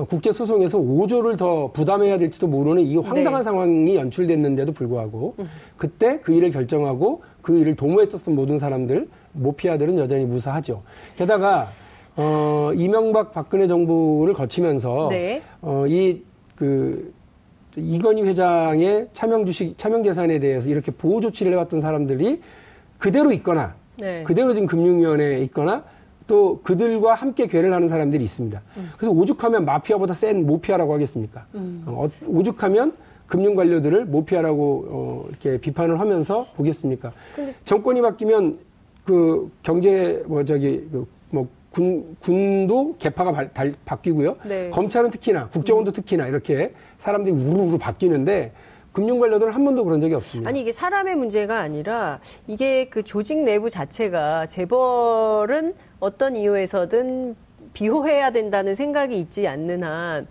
국제소송에서 0.05 0.79
5조를 0.79 1.37
더 1.37 1.71
부담해야 1.73 2.19
될지도 2.19 2.47
모르는 2.47 2.83
이 2.83 2.97
황당한 2.97 3.41
네. 3.41 3.45
상황이 3.45 3.97
연출됐는데도 3.97 4.73
불구하고 4.73 5.35
그때 5.77 6.21
그 6.21 6.33
일을 6.33 6.51
결정하고 6.51 7.23
그 7.43 7.59
일을 7.59 7.75
도모했었던 7.75 8.35
모든 8.35 8.59
사람들, 8.59 9.09
모피아들은 9.33 9.99
여전히 9.99 10.25
무사하죠. 10.25 10.83
게다가 11.17 11.67
어, 12.17 12.73
이명박 12.75 13.33
박근혜 13.33 13.67
정부를 13.67 14.35
거치면서 14.35 15.09
네. 15.11 15.43
어, 15.63 15.85
이그 15.87 17.13
이건희 17.77 18.23
회장의 18.23 19.09
차명 19.13 19.47
주식 19.47 19.79
차명 19.79 20.03
재산에 20.03 20.39
대해서 20.39 20.69
이렇게 20.69 20.91
보호 20.91 21.21
조치를 21.21 21.53
해왔던 21.53 21.81
사람들이 21.81 22.41
그대로 22.99 23.33
있거나 23.33 23.75
네. 23.97 24.23
그대로 24.25 24.53
지금 24.53 24.67
금융위원회에 24.67 25.39
있거나 25.43 25.85
또 26.29 26.61
그들과 26.63 27.15
함께 27.15 27.49
괴를 27.49 27.73
하는 27.73 27.89
사람들이 27.89 28.23
있습니다. 28.23 28.63
음. 28.77 28.91
그래서 28.97 29.13
오죽하면 29.13 29.65
마피아보다 29.65 30.15
센 30.15 30.47
모피아라고 30.47 30.95
하겠습니까? 30.95 31.47
음. 31.55 31.83
어, 31.87 32.09
오죽하면 32.29 32.93
금융 33.27 33.57
관료들을 33.57 34.05
모피아라고 34.05 34.87
어, 34.89 35.25
이렇게 35.31 35.59
비판을 35.59 35.99
하면서 35.99 36.47
보겠습니까? 36.55 37.13
근데... 37.35 37.55
정권이 37.65 38.01
바뀌면 38.03 38.57
그 39.05 39.51
경제 39.63 40.23
뭐 40.27 40.45
저기 40.45 40.87
그뭐 41.31 41.49
군, 41.71 42.17
군도 42.21 42.95
개파가 42.99 43.33
바, 43.33 43.49
달, 43.49 43.75
바뀌고요. 43.87 44.37
네. 44.47 44.71
검찰은 44.71 45.11
특히나, 45.11 45.49
국정원도 45.49 45.93
특히나 45.93 46.27
이렇게 46.27 46.75
사람들이 46.99 47.35
우르르 47.35 47.79
바뀌는데 47.79 48.53
금융 48.99 49.21
관련들은 49.21 49.53
한 49.53 49.65
번도 49.65 49.85
그런 49.85 50.01
적이 50.01 50.15
없습니다. 50.15 50.49
아니 50.49 50.61
이게 50.61 50.73
사람의 50.73 51.15
문제가 51.15 51.61
아니라 51.61 52.19
이게 52.49 52.89
그 52.89 53.05
조직 53.05 53.39
내부 53.39 53.71
자체가 53.71 54.47
재벌은 54.47 55.75
어떤 56.01 56.35
이유에서든 56.35 57.37
비호해야 57.75 58.33
된다는 58.33 58.75
생각이 58.75 59.17
있지 59.17 59.47
않는 59.47 59.85
한 59.85 60.27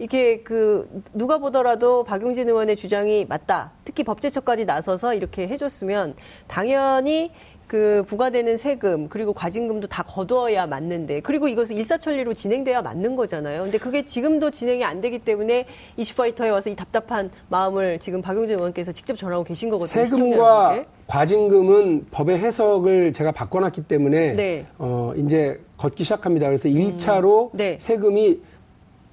이게 0.00 0.42
그 0.42 1.02
누가 1.12 1.38
보더라도 1.38 2.02
박용진 2.02 2.48
의원의 2.48 2.74
주장이 2.74 3.24
맞다. 3.28 3.70
특히 3.84 4.02
법제처까지 4.02 4.64
나서서 4.64 5.14
이렇게 5.14 5.46
해줬으면 5.46 6.14
당연히 6.48 7.30
그 7.68 8.02
부과되는 8.08 8.56
세금 8.56 9.08
그리고 9.10 9.34
과징금도 9.34 9.88
다 9.88 10.02
거두어야 10.02 10.66
맞는데 10.66 11.20
그리고 11.20 11.48
이것은 11.48 11.76
일사천리로 11.76 12.32
진행돼야 12.32 12.80
맞는 12.80 13.14
거잖아요. 13.14 13.64
근데 13.64 13.76
그게 13.76 14.06
지금도 14.06 14.50
진행이 14.50 14.82
안 14.84 15.02
되기 15.02 15.18
때문에 15.18 15.66
이슈파이터에 15.98 16.48
와서 16.48 16.70
이 16.70 16.74
답답한 16.74 17.30
마음을 17.50 17.98
지금 18.00 18.22
박용진 18.22 18.56
의원께서 18.56 18.92
직접 18.92 19.16
전하고 19.16 19.44
계신 19.44 19.68
거거든요. 19.68 20.06
세금과 20.06 20.84
과징금은 21.06 22.06
법의 22.10 22.38
해석을 22.38 23.12
제가 23.12 23.32
바꿔놨기 23.32 23.82
때문에 23.82 24.32
네. 24.32 24.66
어 24.78 25.12
이제 25.16 25.60
걷기 25.76 26.04
시작합니다. 26.04 26.46
그래서 26.46 26.70
1차로 26.70 27.52
음. 27.52 27.56
네. 27.56 27.76
세금이 27.78 28.40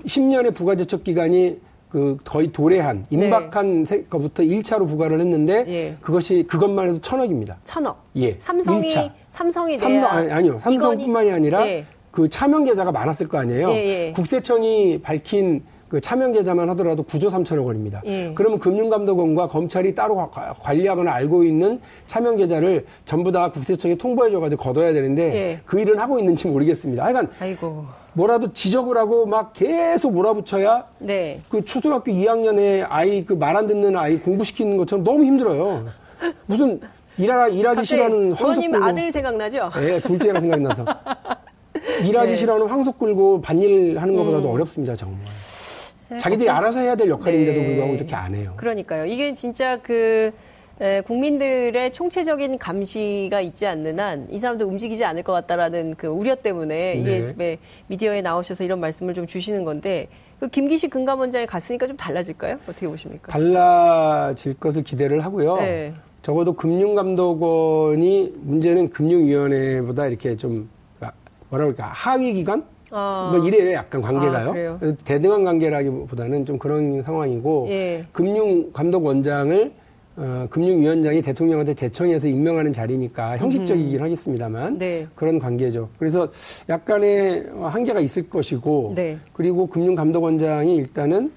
10년의 0.06 0.56
부가제척 0.56 1.04
기간이 1.04 1.60
그 1.96 2.18
거의 2.25 2.52
도래한 2.52 3.06
임박한 3.10 3.86
네. 3.86 4.04
것부터 4.10 4.44
1차로 4.44 4.86
부과를 4.86 5.22
했는데 5.22 5.64
예. 5.70 5.98
그것이 6.02 6.44
그것만 6.46 6.90
해도 6.90 7.00
천억입니다. 7.00 7.56
천억. 7.64 8.04
예. 8.18 8.36
삼성이 8.40 8.88
1차. 8.90 9.12
삼성이 9.30 9.78
삼성 9.78 10.10
아니, 10.12 10.30
아니요. 10.30 10.60
삼성뿐만이 10.60 11.32
아니라 11.32 11.66
예. 11.66 11.86
그 12.12 12.28
차명 12.28 12.66
계좌가 12.66 12.92
많았을 12.92 13.30
거 13.30 13.38
아니에요. 13.38 13.70
예, 13.72 13.75
예. 13.75 14.12
국세청이 14.12 15.00
밝힌 15.04 15.64
그 15.96 16.02
차명 16.02 16.34
계좌만 16.34 16.70
하더라도 16.72 17.04
9조 17.04 17.30
3천억 17.30 17.66
원입니다. 17.66 18.02
예. 18.04 18.34
그러면 18.36 18.60
금융감독원과 18.60 19.48
검찰이 19.48 19.96
따로 19.96 20.30
관리하거나 20.62 21.10
알고 21.10 21.46
있는 21.46 21.80
차명 22.06 22.36
계좌를 22.36 22.86
전부 23.06 23.32
다 23.32 23.50
국세청에 23.50 23.96
통보해줘가지고 23.96 24.62
걷어야 24.62 24.92
되는데 24.92 25.34
예. 25.34 25.60
그 25.66 25.80
일은 25.80 25.98
하고 25.98 26.20
있는지 26.20 26.50
모르겠습니다. 26.50 27.02
하여간 27.06 27.30
아이고. 27.40 27.86
뭐라도 28.12 28.52
지적을 28.52 28.98
하고 28.98 29.25
막 29.25 29.54
계속 29.54 30.12
몰아붙여야 30.12 30.84
네. 31.00 31.40
그 31.48 31.64
초등학교 31.64 32.12
2학년의 32.12 32.86
아이 32.90 33.24
그 33.24 33.36
말 33.36 33.56
안 33.56 33.66
듣는 33.68 33.96
아이 33.96 34.20
공부시키는 34.20 34.75
것처럼 34.75 35.06
너무 35.06 35.24
힘들어요. 35.24 35.86
무슨 36.46 36.82
일하, 37.18 37.48
일하기 37.48 37.86
싫어하는 37.86 38.34
황석 38.34 38.70
끌고 38.70 38.84
아들 38.84 39.12
생각나죠? 39.14 39.72
네, 39.80 40.02
둘째가 40.02 40.42
생각나서 40.42 40.84
일하기 42.06 42.28
네. 42.32 42.36
싫어하는 42.36 42.68
황석 42.68 43.00
끌고 43.00 43.40
반일 43.40 43.98
하는 43.98 44.14
것보다도 44.14 44.50
음. 44.50 44.54
어렵습니다 44.56 44.94
정말. 44.98 45.22
네, 46.10 46.18
자기들이. 46.18 46.50
알아서 46.50 46.80
해야 46.80 46.96
될 46.96 47.10
역할인데도 47.10 47.60
네. 47.60 47.66
불구하고 47.66 47.94
이렇게 47.96 48.16
안 48.16 48.36
해요. 48.36 48.54
그러니까요. 48.58 49.06
이게 49.06 49.34
진짜 49.34 49.78
그 49.82 50.32
에, 50.82 51.00
국민들의 51.02 51.94
총체적인 51.94 52.58
감시가 52.58 53.40
있지 53.42 53.66
않는 53.66 53.98
한 54.00 54.28
이 54.30 54.40
사람들 54.40 54.66
움직이지 54.66 55.06
않을 55.06 55.24
것 55.24 55.32
같다라는 55.32 55.96
그 55.98 56.08
우려 56.08 56.36
때문에 56.36 56.76
네. 56.96 57.00
이게 57.00 57.34
네, 57.38 57.58
미디어에 57.88 58.22
나오셔서 58.22 58.64
이런 58.66 58.80
말씀을 58.82 59.14
좀 59.14 59.26
주시는 59.26 59.64
건데 59.64 60.08
그 60.40 60.50
김기식 60.50 60.90
금감원장에 60.92 61.46
갔으니까 61.46 61.88
좀 61.88 61.96
달라질까요? 61.96 62.60
어떻게 62.68 62.88
보십니까? 62.90 63.32
달라질 63.32 64.54
것을 64.56 64.84
기대를 64.84 65.22
하고요. 65.24 65.56
네. 65.58 65.94
적어도 66.22 66.54
금융감독원이 66.54 68.34
문제는 68.42 68.90
금융위원회보다 68.90 70.08
이렇게 70.08 70.36
좀 70.36 70.70
뭐라 71.50 71.66
그럴까 71.66 71.86
하위 71.86 72.34
기관 72.34 72.66
아. 72.92 73.32
뭐 73.34 73.46
이래요, 73.46 73.74
약간 73.74 74.01
관계가요. 74.01 74.80
아, 74.82 74.94
대등한 75.04 75.44
관계라기보다는 75.44 76.46
좀 76.46 76.58
그런 76.58 77.01
상황이고 77.01 77.68
예. 77.70 78.06
금융 78.12 78.72
감독 78.72 79.06
원장을 79.06 79.72
어, 80.18 80.48
금융위원장이 80.50 81.22
대통령한테 81.22 81.74
제청해서 81.74 82.27
임명하는 82.27 82.72
자리니까 82.72 83.38
형식적이긴 83.38 84.00
음. 84.00 84.04
하겠습니다만 84.04 84.77
네. 84.77 85.08
그런 85.13 85.39
관계죠. 85.39 85.89
그래서 86.00 86.30
약간의 86.70 87.48
한계가 87.62 88.00
있을 88.00 88.30
것이고 88.30 88.94
네. 88.96 89.18
그리고 89.34 89.68
금융감독원장이 89.68 90.77
일단은 90.77 91.32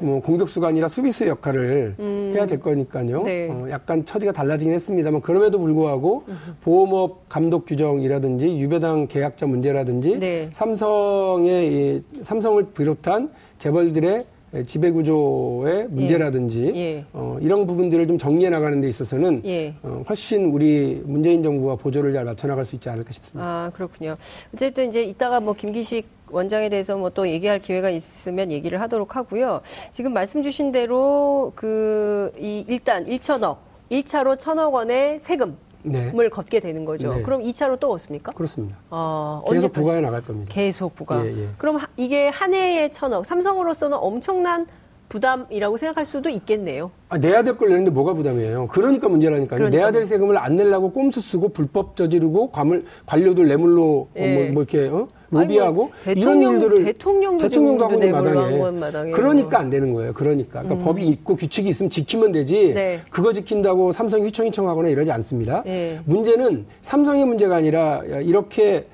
뭐 0.00 0.20
공격수가 0.20 0.66
아니라 0.66 0.88
수비수 0.88 1.26
역할을 1.26 1.94
음. 1.98 2.32
해야 2.34 2.46
될 2.46 2.60
거니까요. 2.60 3.22
네. 3.22 3.48
어, 3.50 3.66
약간 3.70 4.04
처지가 4.04 4.32
달라지긴 4.32 4.74
했습니다만 4.74 5.20
그럼에도 5.20 5.58
불구하고 5.58 6.24
음. 6.28 6.36
보험업 6.62 7.28
감독 7.28 7.66
규정이라든지 7.66 8.58
유배당 8.58 9.06
계약자 9.06 9.46
문제라든지 9.46 10.18
네. 10.18 10.48
삼성의 10.52 11.72
이, 11.72 12.02
삼성을 12.22 12.64
비롯한 12.72 13.30
재벌들의 13.58 14.24
지배구조의 14.66 15.88
문제라든지 15.90 16.72
예. 16.74 16.80
예. 16.80 17.04
어, 17.12 17.38
이런 17.40 17.66
부분들을 17.66 18.08
좀 18.08 18.18
정리해 18.18 18.50
나가는 18.50 18.80
데 18.80 18.88
있어서는 18.88 19.42
예. 19.44 19.74
어, 19.82 20.02
훨씬 20.08 20.46
우리 20.46 21.00
문재인 21.04 21.42
정부와 21.42 21.76
보조를 21.76 22.12
잘 22.12 22.24
맞춰 22.24 22.48
나갈 22.48 22.64
수 22.64 22.74
있지 22.74 22.88
않을까 22.88 23.12
싶습니다. 23.12 23.48
아 23.48 23.70
그렇군요. 23.72 24.16
어쨌든 24.52 24.88
이제 24.88 25.04
이따가 25.04 25.38
뭐 25.38 25.54
김기식 25.54 26.04
원장에 26.30 26.68
대해서 26.68 26.96
뭐 26.96 27.10
또 27.10 27.28
얘기할 27.28 27.58
기회가 27.58 27.90
있으면 27.90 28.52
얘기를 28.52 28.80
하도록 28.80 29.16
하고요. 29.16 29.62
지금 29.90 30.12
말씀 30.12 30.42
주신 30.42 30.70
대로 30.72 31.52
그 31.56 32.32
이 32.38 32.64
일단 32.68 33.04
1천억 33.06 33.56
1차로 33.90 34.38
천억 34.38 34.74
원의 34.74 35.18
세금 35.20 35.56
네. 35.82 36.12
을 36.16 36.30
걷게 36.30 36.60
되는 36.60 36.84
거죠. 36.84 37.12
네. 37.14 37.22
그럼 37.22 37.40
2차로 37.42 37.80
또 37.80 37.90
얻습니까? 37.92 38.32
그렇습니다. 38.32 38.76
어, 38.90 39.42
계속 39.50 39.72
부과해 39.72 40.00
나갈 40.02 40.20
겁니다. 40.22 40.52
계속 40.52 40.94
부과. 40.94 41.24
예, 41.26 41.30
예. 41.44 41.48
그럼 41.58 41.78
이게 41.96 42.28
한 42.28 42.52
해에 42.54 42.90
천억, 42.90 43.24
삼성으로서는 43.26 43.96
엄청난 43.98 44.66
부담이라고 45.10 45.76
생각할 45.76 46.06
수도 46.06 46.30
있겠네요. 46.30 46.90
아, 47.08 47.18
내야 47.18 47.42
될 47.42 47.56
걸 47.58 47.68
내는데 47.68 47.90
뭐가 47.90 48.14
부담이에요? 48.14 48.68
그러니까 48.68 49.08
문제라니까요. 49.08 49.58
그러니까. 49.58 49.76
내야 49.76 49.90
될 49.90 50.06
세금을 50.06 50.38
안 50.38 50.56
내려고 50.56 50.92
꼼수 50.92 51.20
쓰고 51.20 51.48
불법 51.50 51.96
저지르고 51.96 52.50
과물, 52.52 52.84
관료들 53.06 53.48
뇌물로 53.48 54.08
예. 54.16 54.20
어, 54.22 54.34
뭐, 54.34 54.52
뭐, 54.52 54.62
이렇게 54.62 54.88
어? 54.88 55.08
로비하고 55.32 55.74
뭐 55.74 55.90
이런 56.14 56.42
일들을 56.42 56.84
대통령도, 56.86 57.48
대통령도 57.48 57.84
하고 57.84 57.94
있는 57.94 58.12
마당에. 58.12 58.70
마당에 58.70 59.10
그러니까 59.12 59.58
안 59.60 59.70
되는 59.70 59.92
거예요. 59.92 60.12
그러니까, 60.12 60.62
그러니까 60.62 60.74
음. 60.74 60.84
법이 60.84 61.06
있고 61.06 61.36
규칙이 61.36 61.68
있으면 61.68 61.90
지키면 61.90 62.32
되지. 62.32 62.72
네. 62.74 63.00
그거 63.10 63.32
지킨다고 63.32 63.92
삼성이 63.92 64.24
휘청휘청하거나 64.24 64.88
이러지 64.88 65.10
않습니다. 65.12 65.62
네. 65.64 66.00
문제는 66.04 66.66
삼성의 66.82 67.24
문제가 67.26 67.56
아니라 67.56 68.00
이렇게 68.22 68.86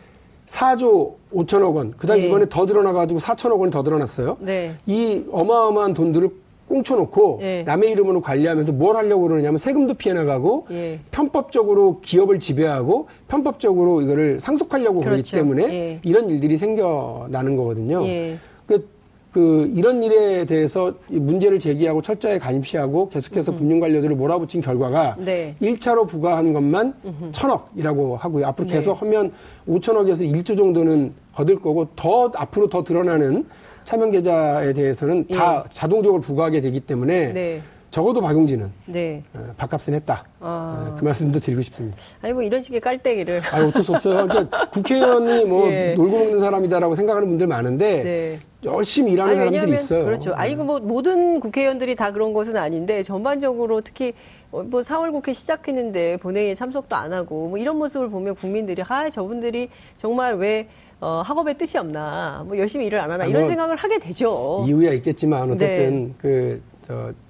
4조 0.46 1.14
5천억 1.36 1.74
원, 1.74 1.92
그다음 1.96 2.20
네. 2.20 2.26
이번에 2.26 2.46
더 2.48 2.64
늘어나가지고 2.64 3.20
4천억 3.20 3.60
원이 3.60 3.70
더 3.70 3.82
늘어났어요. 3.82 4.38
네. 4.40 4.74
이 4.86 5.24
어마어마한 5.30 5.94
돈들을 5.94 6.30
꽁쳐놓고 6.68 7.38
예. 7.42 7.62
남의 7.62 7.92
이름으로 7.92 8.20
관리하면서 8.20 8.72
뭘 8.72 8.96
하려고 8.96 9.28
그러냐면 9.28 9.56
세금도 9.56 9.94
피해 9.94 10.14
나가고 10.14 10.66
예. 10.72 10.98
편법적으로 11.12 12.00
기업을 12.00 12.40
지배하고 12.40 13.06
편법적으로 13.28 14.02
이거를 14.02 14.40
상속하려고 14.40 15.00
그렇죠. 15.00 15.10
그러기 15.10 15.30
때문에 15.30 15.62
예. 15.72 16.00
이런 16.02 16.28
일들이 16.28 16.56
생겨나는 16.56 17.56
거거든요. 17.56 18.04
예. 18.06 18.38
그, 18.66 18.88
그 19.36 19.70
이런 19.74 20.02
일에 20.02 20.46
대해서 20.46 20.94
문제를 21.08 21.58
제기하고 21.58 22.00
철저히 22.00 22.38
감시하고 22.38 23.10
계속해서 23.10 23.52
음흠. 23.52 23.58
금융 23.58 23.80
관료들을 23.80 24.16
몰아붙인 24.16 24.62
결과가 24.62 25.16
네. 25.18 25.54
1차로 25.60 26.08
부과한 26.08 26.54
것만 26.54 26.94
음흠. 27.04 27.30
천억이라고 27.32 28.16
하고요. 28.16 28.46
앞으로 28.46 28.66
네. 28.66 28.74
계속 28.76 28.94
네. 28.94 28.98
하면 29.00 29.32
5천억에서 29.68 30.20
1조 30.32 30.56
정도는 30.56 31.12
거둘 31.34 31.60
거고 31.60 31.86
더 31.96 32.32
앞으로 32.34 32.70
더 32.70 32.82
드러나는 32.82 33.44
차명 33.84 34.10
계좌에 34.10 34.72
대해서는 34.72 35.26
다 35.26 35.64
예. 35.66 35.68
자동적으로 35.70 36.22
부과하게 36.22 36.62
되기 36.62 36.80
때문에 36.80 37.34
네. 37.34 37.60
적어도 37.96 38.20
박용진은 38.20 38.70
네. 38.84 39.22
어, 39.32 39.54
밥값은 39.56 39.94
했다. 39.94 40.26
아. 40.40 40.90
어, 40.90 40.96
그 40.98 41.04
말씀도 41.06 41.40
드리고 41.40 41.62
싶습니다. 41.62 41.96
아니 42.20 42.34
뭐 42.34 42.42
이런 42.42 42.60
식의 42.60 42.82
깔때기를. 42.82 43.40
아 43.50 43.64
어쩔 43.64 43.82
수 43.82 43.94
없어요. 43.94 44.28
그러니까 44.28 44.68
국회의원이 44.68 45.46
뭐 45.46 45.66
예. 45.72 45.94
놀고 45.96 46.18
먹는 46.18 46.40
사람이다라고 46.40 46.94
생각하는 46.94 47.26
분들 47.26 47.46
많은데 47.46 48.02
네. 48.02 48.38
열심히 48.64 49.12
일하는 49.12 49.40
아니, 49.40 49.50
사람들이 49.50 49.78
있어요. 49.78 50.04
그렇죠. 50.04 50.34
아이고 50.36 50.64
뭐 50.64 50.78
모든 50.78 51.40
국회의원들이 51.40 51.96
다 51.96 52.12
그런 52.12 52.34
것은 52.34 52.58
아닌데 52.58 53.02
전반적으로 53.02 53.80
특히 53.80 54.12
어, 54.52 54.62
뭐 54.62 54.82
4월 54.82 55.10
국회 55.10 55.32
시작했는데 55.32 56.18
본회의에 56.18 56.54
참석도 56.54 56.94
안 56.96 57.14
하고 57.14 57.48
뭐 57.48 57.56
이런 57.56 57.78
모습을 57.78 58.10
보면 58.10 58.34
국민들이 58.34 58.82
아 58.86 59.08
저분들이 59.08 59.70
정말 59.96 60.34
왜 60.34 60.68
어, 61.00 61.22
학업에 61.24 61.54
뜻이 61.54 61.76
없나, 61.76 62.42
뭐 62.46 62.56
열심히 62.56 62.86
일을 62.86 62.98
안 62.98 63.10
하나, 63.10 63.26
이런 63.26 63.42
뭐 63.42 63.50
생각을 63.50 63.76
하게 63.76 63.98
되죠. 63.98 64.64
이유야 64.66 64.94
있겠지만, 64.94 65.50
어쨌든 65.52 66.08
네. 66.08 66.14
그, 66.16 66.62
저, 66.62 66.75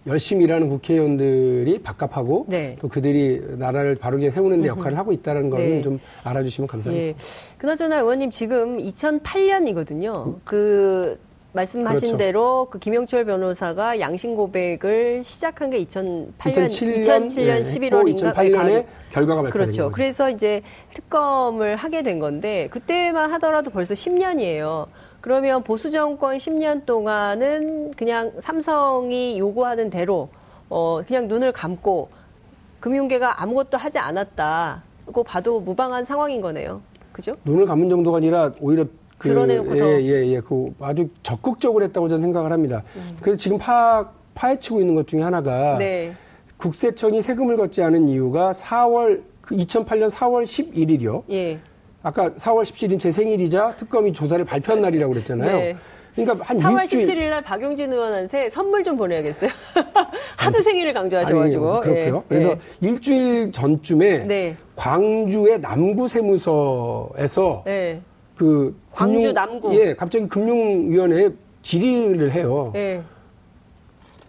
열심히 0.06 0.44
일하는 0.44 0.68
국회의원들이 0.68 1.80
밥값하고 1.82 2.46
네. 2.48 2.76
또 2.80 2.88
그들이 2.88 3.40
나라를 3.56 3.96
바르게 3.96 4.30
세우는 4.30 4.62
데 4.62 4.68
역할을 4.68 4.98
하고 4.98 5.12
있다는 5.12 5.50
거는 5.50 5.68
네. 5.68 5.82
좀 5.82 5.98
알아주시면 6.25 6.68
감사하겠습니다. 6.68 7.18
예. 7.18 7.58
그나저나 7.58 8.00
의원님 8.00 8.30
지금 8.30 8.78
2008년이거든요. 8.78 10.36
그 10.44 11.18
말씀하신 11.56 12.00
그렇죠. 12.00 12.16
대로 12.18 12.68
그 12.70 12.78
김영철 12.78 13.25
변호사가 13.25 13.98
양심 13.98 14.36
고백을 14.36 15.22
시작한 15.25 15.70
게 15.70 15.82
2008년 15.84 16.28
2007년, 16.38 17.26
2007년 17.28 17.64
11월인가 17.64 18.34
2008년에 18.34 18.84
결과가 19.10 19.42
발표된 19.42 19.50
그렇죠. 19.50 19.84
거죠. 19.84 19.92
그래서 19.92 20.30
이제 20.30 20.60
특검을 20.92 21.76
하게 21.76 22.02
된 22.02 22.18
건데 22.18 22.68
그때만 22.70 23.32
하더라도 23.32 23.70
벌써 23.70 23.94
10년이에요. 23.94 24.86
그러면 25.26 25.64
보수 25.64 25.90
정권 25.90 26.38
10년 26.38 26.87
동안은 26.87 27.95
그냥 27.97 28.30
삼성이 28.38 29.40
요구하는 29.40 29.90
대로 29.90 30.28
어 30.68 31.02
그냥 31.04 31.26
눈을 31.26 31.50
감고 31.50 32.11
금융계가 32.78 33.42
아무것도 33.42 33.76
하지 33.76 33.99
않았다고 33.99 35.25
봐도 35.25 35.59
무방한 35.59 36.04
상황인 36.04 36.40
거네요. 36.40 36.80
그죠? 37.11 37.35
눈을 37.45 37.66
감은 37.66 37.88
정도가 37.88 38.18
아니라 38.18 38.52
오히려 38.61 38.85
그, 39.18 39.28
드러내놓고 39.28 39.76
예, 39.76 40.00
예, 40.00 40.26
예. 40.28 40.38
그 40.38 40.73
아주 40.78 41.09
적극적으로 41.25 41.83
했다고 41.83 42.09
저는 42.09 42.23
생각을 42.23 42.52
합니다. 42.52 42.85
음. 42.95 43.16
그래서 43.21 43.37
지금 43.37 43.59
파, 43.59 44.09
파헤치고 44.37 44.78
있는 44.80 44.95
것 44.95 45.09
중에 45.09 45.23
하나가 45.23 45.76
네. 45.76 46.12
국세청이 46.56 47.21
세금을 47.21 47.56
걷지 47.56 47.83
않은 47.83 48.06
이유가 48.06 48.52
4월, 48.52 49.23
그 49.40 49.56
2008년 49.56 50.09
4월 50.09 50.45
11일이요. 50.45 51.25
예. 51.30 51.59
아까 52.06 52.30
4월 52.30 52.62
17일 52.62 53.00
제 53.00 53.10
생일이자 53.10 53.75
특검이 53.75 54.12
조사를 54.12 54.44
발표한 54.44 54.80
날이라고 54.80 55.12
그랬잖아요. 55.12 55.58
네. 55.58 55.76
그러니까 56.14 56.44
한 56.46 56.59
4월 56.59 56.83
일주일... 56.83 57.04
17일 57.04 57.31
날 57.31 57.42
박용진 57.42 57.92
의원한테 57.92 58.48
선물 58.48 58.85
좀 58.85 58.96
보내야겠어요. 58.96 59.50
하도 60.38 60.62
생일을 60.62 60.94
강조하셔가지고. 60.94 61.72
아니, 61.72 61.83
그렇고요. 61.83 62.16
예. 62.18 62.22
그래서 62.28 62.50
예. 62.50 62.59
일주일 62.81 63.50
전쯤에 63.50 64.18
네. 64.18 64.57
광주의 64.76 65.61
남구 65.61 66.07
세무서에서 66.07 67.62
네. 67.66 68.00
그 68.37 68.76
광주 68.92 69.18
금융, 69.18 69.35
남구 69.35 69.74
예 69.74 69.94
갑자기 69.94 70.28
금융위원회에 70.28 71.31
질의를 71.62 72.31
해요. 72.31 72.70
예. 72.76 73.02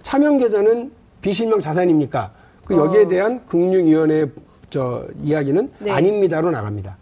차명 0.01 0.39
계좌는 0.39 0.91
비실명 1.21 1.59
자산입니까? 1.59 2.31
그 2.65 2.75
여기에 2.75 3.03
어. 3.03 3.07
대한 3.07 3.45
금융위원회 3.45 4.25
저 4.71 5.05
이야기는 5.21 5.71
네. 5.77 5.91
아닙니다로 5.91 6.49
나갑니다. 6.49 6.97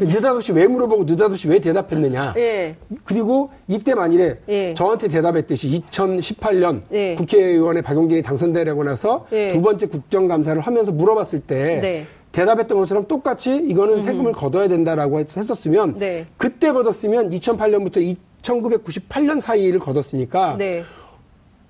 느닷없이 0.00 0.52
왜 0.52 0.66
물어보고 0.66 1.04
느닷없이 1.04 1.48
왜 1.48 1.58
대답했느냐. 1.58 2.34
예. 2.36 2.76
그리고 3.04 3.50
이때 3.68 3.94
만일에 3.94 4.38
예. 4.48 4.74
저한테 4.74 5.08
대답했듯이 5.08 5.82
2018년 5.90 6.82
예. 6.92 7.14
국회의원의 7.14 7.82
박용진이 7.82 8.22
당선되려고 8.22 8.84
나서 8.84 9.26
예. 9.32 9.48
두 9.48 9.62
번째 9.62 9.86
국정감사를 9.86 10.60
하면서 10.60 10.92
물어봤을 10.92 11.40
때 11.40 11.80
네. 11.80 12.06
대답했던 12.32 12.78
것처럼 12.78 13.06
똑같이 13.06 13.56
이거는 13.56 13.94
음. 13.94 14.00
세금을 14.00 14.32
걷어야 14.32 14.68
된다라고 14.68 15.20
했었으면 15.20 15.98
네. 15.98 16.26
그때 16.36 16.72
걷었으면 16.72 17.30
2008년부터 17.30 18.16
1998년 18.42 19.40
사이를 19.40 19.78
걷었으니까 19.78 20.56
네. 20.58 20.82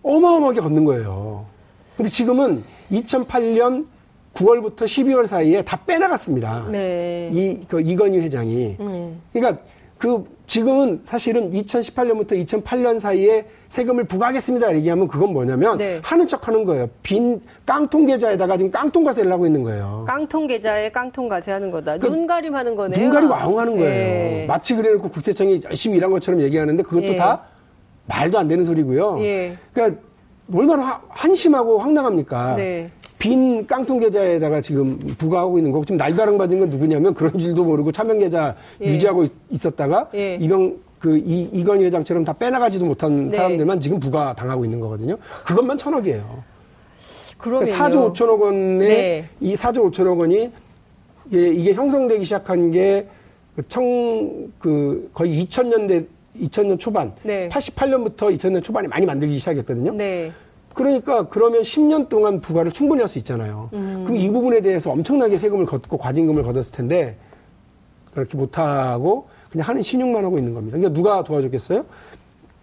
어마어마하게 0.03 0.61
걷는 0.61 0.85
거예요. 0.85 1.47
근데 1.97 2.11
지금은 2.11 2.62
2008년 2.91 3.87
9월부터 4.40 4.83
12월 4.85 5.27
사이에 5.27 5.62
다 5.62 5.79
빼나갔습니다. 5.87 6.66
네. 6.70 7.31
이, 7.33 7.59
그 7.66 7.81
이건희 7.81 8.18
회장이. 8.20 8.77
음. 8.81 9.20
그러니까 9.33 9.62
그 9.99 10.25
지금은 10.46 11.01
사실은 11.05 11.51
2018년부터 11.53 12.33
2008년 12.46 12.99
사이에 12.99 13.46
세금을 13.68 14.05
부과하겠습니다. 14.05 14.77
얘기하면 14.77 15.09
그건 15.09 15.33
뭐냐면 15.33 15.79
네. 15.79 16.01
하는 16.05 16.29
척 16.29 16.46
하는 16.46 16.64
거예요. 16.64 16.88
빈 17.03 17.40
깡통 17.64 18.05
계좌에다가 18.05 18.57
지금 18.57 18.70
깡통 18.70 19.03
과세를 19.03 19.33
하고 19.33 19.44
있는 19.44 19.64
거예요. 19.64 20.05
깡통 20.07 20.46
계좌에 20.46 20.88
깡통 20.90 21.29
과세 21.29 21.51
하는 21.51 21.70
거다. 21.72 21.99
그 21.99 22.07
눈 22.09 22.27
가림 22.29 22.55
하는 22.55 22.77
거네요. 22.77 23.01
눈 23.01 23.11
가리고 23.11 23.35
아웅하는 23.35 23.77
거예요. 23.77 23.88
네. 23.90 24.46
마치 24.46 24.77
그래놓고 24.77 25.09
국세청이 25.09 25.62
열심히 25.64 25.96
일한 25.96 26.12
것처럼 26.12 26.40
얘기하는데 26.42 26.81
그것도 26.85 27.07
네. 27.07 27.16
다 27.16 27.42
말도 28.07 28.38
안 28.38 28.46
되는 28.46 28.64
소리고요. 28.64 29.16
예. 29.20 29.57
그러니까 29.72 30.01
얼마나 30.55 31.03
한심하고 31.09 31.81
황당합니까? 31.81 32.55
네. 32.55 32.88
빈 33.27 33.67
깡통 33.67 33.99
계좌에다가 33.99 34.61
지금 34.61 34.99
부과하고 35.19 35.59
있는 35.59 35.73
거고 35.73 35.85
지금 35.85 35.97
날벼락 35.97 36.39
받은 36.39 36.61
건 36.61 36.71
누구냐면 36.71 37.12
그런 37.12 37.37
줄도 37.37 37.65
모르고 37.65 37.91
차명 37.91 38.19
계좌 38.19 38.55
예. 38.81 38.87
유지하고 38.87 39.25
있었다가 39.51 40.09
예. 40.15 40.37
이병 40.37 40.77
그 41.01 41.19
이, 41.19 41.49
이건희 41.53 41.85
회장처럼 41.87 42.25
다 42.25 42.33
빼나가지도 42.33 42.85
못한 42.85 43.29
네. 43.29 43.37
사람들만 43.37 43.81
지금 43.81 43.99
부과 43.99 44.33
당하고 44.35 44.65
있는 44.65 44.79
거거든요. 44.79 45.17
그것만 45.45 45.77
천억이에요. 45.77 46.45
그러면 47.37 47.69
4조 47.69 48.12
5천억 48.12 48.41
원에 48.41 48.79
네. 48.79 49.29
이 49.41 49.57
4조 49.57 49.91
5천억 49.91 50.19
원이 50.19 50.51
이게, 51.27 51.49
이게 51.49 51.73
형성되기 51.75 52.25
시작한 52.25 52.71
게 52.71 53.09
청, 53.69 53.83
그, 54.59 55.11
거의 55.12 55.45
2000년대, 55.45 56.07
2000년 56.43 56.79
초반, 56.79 57.12
네. 57.23 57.49
88년부터 57.49 58.35
2000년 58.37 58.62
초반에 58.62 58.87
많이 58.87 59.05
만들기 59.05 59.39
시작했거든요. 59.39 59.93
네. 59.93 60.33
그러니까 60.81 61.27
그러면 61.29 61.62
10년 61.62 62.11
동안 62.11 62.41
부과를 62.43 62.71
충분히 62.71 63.01
할 63.01 63.09
수 63.09 63.17
있잖아요. 63.19 63.71
음. 63.73 64.03
그럼 64.05 64.19
이 64.19 64.31
부분에 64.31 64.61
대해서 64.61 64.91
엄청나게 64.91 65.39
세금을 65.39 65.65
걷고 65.65 65.97
과징금을 65.97 66.43
걷었을 66.43 66.73
텐데 66.75 67.17
그렇게 68.12 68.37
못하고 68.37 69.29
그냥 69.51 69.67
하는 69.69 69.81
신용만 69.81 70.23
하고 70.25 70.37
있는 70.39 70.53
겁니다. 70.53 70.77
그러니까 70.77 70.93
누가 70.99 71.25
도와줬겠어요? 71.25 71.87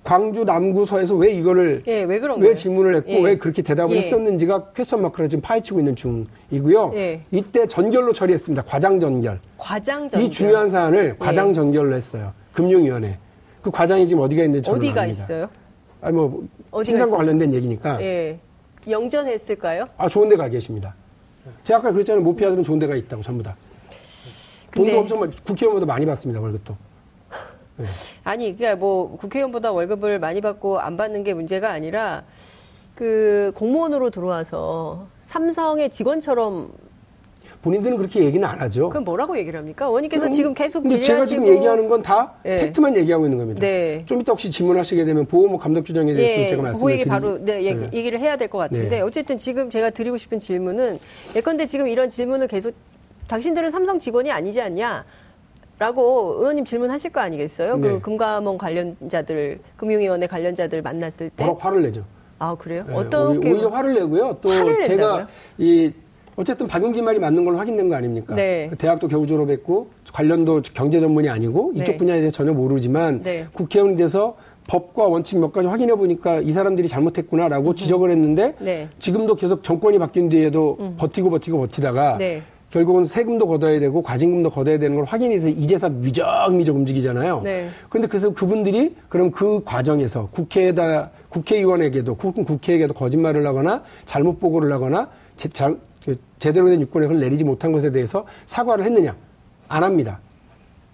광주 0.04 0.43
남구서에서 0.43 1.15
왜 1.15 1.32
이거를 1.32 1.82
예, 1.88 2.04
왜, 2.04 2.19
왜 2.39 2.54
질문을 2.54 2.95
했고 2.97 3.10
예. 3.12 3.21
왜 3.23 3.38
그렇게 3.38 3.62
대답을 3.62 3.95
예. 3.95 4.02
했었는지가 4.02 4.73
퀘스천 4.73 5.02
마크를 5.02 5.30
지금 5.30 5.41
파헤치고 5.41 5.80
있는 5.80 5.95
중이고요. 5.95 6.91
예. 6.93 7.21
이때 7.32 7.65
전결로 7.65 8.12
처리했습니다. 8.13 8.63
과장 8.63 8.99
전결. 8.99 9.39
과장 9.58 10.08
전결. 10.10 10.28
이 10.28 10.30
중요한 10.30 10.69
사안을 10.69 11.06
예. 11.06 11.15
과장 11.17 11.54
전결로 11.54 11.95
했어요. 11.95 12.34
금융위원회. 12.52 13.17
그 13.62 13.71
과장이 13.71 14.06
지금 14.06 14.21
어디가 14.21 14.43
있는지 14.43 14.67
저는 14.67 14.80
어디가 14.80 15.02
압니다. 15.04 15.23
있어요? 15.23 15.49
아니 16.02 16.15
뭐 16.15 16.43
신상과 16.81 17.17
관련된 17.17 17.53
얘기니까. 17.53 18.01
예. 18.01 18.39
영전했을까요? 18.89 19.88
아 19.97 20.07
좋은 20.09 20.29
데 20.29 20.36
가 20.36 20.47
계십니다. 20.49 20.95
제가 21.63 21.79
아까 21.79 21.91
그랬잖아요. 21.91 22.23
모피아들은 22.23 22.63
좋은 22.63 22.79
데가 22.79 22.95
있다고 22.95 23.21
전부 23.21 23.43
다. 23.43 23.55
돈도 24.73 24.91
근데... 24.91 24.97
엄청 24.97 25.31
국회의원보다 25.45 25.86
많이 25.86 26.05
받습니다 26.05 26.39
월급도. 26.41 26.75
네. 27.77 27.86
아니 28.23 28.55
그러니까 28.55 28.79
뭐 28.79 29.17
국회의원보다 29.17 29.71
월급을 29.71 30.19
많이 30.19 30.41
받고 30.41 30.79
안 30.79 30.97
받는 30.97 31.23
게 31.23 31.33
문제가 31.33 31.71
아니라 31.71 32.23
그 32.95 33.51
공무원으로 33.55 34.09
들어와서 34.09 35.07
삼성의 35.23 35.89
직원처럼 35.89 36.71
본인들은 37.63 37.95
그렇게 37.97 38.23
얘기는 38.26 38.45
안 38.47 38.60
하죠. 38.60 38.89
그럼 38.89 39.06
뭐라고 39.06 39.38
얘기를 39.38 39.58
합니까? 39.58 39.89
원님께서 39.89 40.30
지금 40.30 40.54
계속 40.54 40.82
근데 40.82 40.99
제가 40.99 41.26
지금 41.26 41.47
얘기하는 41.47 41.88
건다 41.88 42.34
네. 42.43 42.58
팩트만 42.58 42.95
얘기하고 42.97 43.26
있는 43.26 43.38
겁니다. 43.38 43.62
네. 43.62 44.04
좀 44.06 44.19
이따 44.19 44.34
혹시 44.34 44.52
질문하시게 44.52 45.06
되면 45.06 45.26
보호 45.26 45.58
감독 45.58 45.84
규정에 45.84 46.13
대해서 46.13 46.41
네. 46.41 46.49
제가 46.49 46.62
말씀을 46.62 46.97
드리... 46.99 47.06
바로 47.10 47.38
네, 47.43 47.63
얘기, 47.63 47.80
네. 47.80 47.89
얘기 47.93 48.10
를 48.12 48.19
해야 48.19 48.36
될 48.38 48.49
것 48.49 48.58
같은데 48.58 48.89
네. 48.89 49.02
어쨌든 49.02 49.38
지금 49.38 49.69
제가 49.69 49.89
드리고 49.91 50.17
싶은 50.17 50.38
질문은 50.39 50.99
예컨대 51.36 51.65
지금 51.65 51.88
이런 51.88 52.10
질문을 52.10 52.49
계속 52.49 52.73
당신들은 53.30 53.71
삼성 53.71 53.97
직원이 53.97 54.30
아니지 54.30 54.60
않냐? 54.60 55.06
라고 55.80 56.36
의원님 56.39 56.65
질문하실 56.65 57.12
거 57.12 57.21
아니겠어요? 57.21 57.80
그 57.80 57.88
네. 57.88 57.99
금감원 57.99 58.58
관련자들, 58.58 59.60
금융위원회 59.78 60.28
관련자들 60.28 60.82
만났을 60.82 61.30
때. 61.30 61.45
바로 61.45 61.56
화를 61.56 61.82
내죠. 61.84 62.04
아 62.38 62.56
그래요? 62.56 62.84
네, 62.88 62.93
어떤 62.93 63.38
오히려 63.38 63.69
화를 63.69 63.93
내고요. 63.93 64.38
또 64.41 64.49
제가 64.84 65.28
이 65.58 65.91
어쨌든 66.36 66.67
박용진 66.67 67.06
말이 67.06 67.19
맞는 67.19 67.46
걸로 67.46 67.58
확인된 67.58 67.88
거 67.88 67.96
아닙니까? 67.96 68.36
네. 68.36 68.69
대학도 68.78 69.08
겨우 69.08 69.28
졸업했고 69.28 69.88
관련도 70.12 70.62
경제 70.74 71.00
전문이 71.00 71.30
아니고 71.30 71.74
이쪽 71.76 71.93
네. 71.93 71.98
분야에 71.98 72.17
대해서 72.19 72.36
전혀 72.36 72.54
모르지만 72.54 73.22
네. 73.24 73.46
국회의원이 73.54 73.98
돼서 73.98 74.36
법과 74.67 75.08
원칙 75.08 75.39
몇 75.39 75.52
가지 75.52 75.67
확인해 75.67 75.93
보니까 75.96 76.39
이 76.39 76.52
사람들이 76.52 76.88
잘못했구나라고 76.88 77.69
음. 77.69 77.76
지적을 77.76 78.12
했는데 78.12 78.56
네. 78.60 78.88
지금도 79.00 79.36
계속 79.36 79.63
정권이 79.63 80.00
바뀐 80.00 80.30
뒤에도 80.30 80.78
음. 80.80 80.96
버티고 80.98 81.30
버티고 81.30 81.60
버티다가 81.60 82.17
네. 82.17 82.41
결국은 82.74 83.06
세금도 83.06 83.46
걷어야 83.46 83.80
되고 83.80 84.02
과징금도 84.02 84.50
걷어야 84.50 84.80
되는 84.80 84.96
걸 84.96 85.06
확인이 85.06 85.36
돼서 85.36 85.48
이제서 85.48 85.89
미적미적 85.89 86.76
움직이잖아요. 86.76 87.41
네. 87.43 87.67
그런데 87.88 88.08
그래서 88.08 88.34
그분들이 88.34 88.96
그럼 89.10 89.30
그 89.30 89.63
과정에서 89.63 90.30
국회에다 90.32 91.12
국회의원에게도 91.30 92.15
국회에게도 92.15 92.96
거짓말을 92.96 93.46
하거나 93.46 93.84
잘못 94.06 94.39
보고를 94.39 94.72
하거나 94.74 95.10
제, 95.36 95.50
자, 95.50 95.67
그 95.67 95.78
제대로 96.39 96.70
된 96.70 96.82
유권을 96.82 97.20
내리지 97.20 97.44
못한 97.44 97.72
것에 97.72 97.92
대해서 97.92 98.26
사과를 98.46 98.86
했느냐? 98.86 99.16
안 99.68 99.84
합니다. 99.84 100.20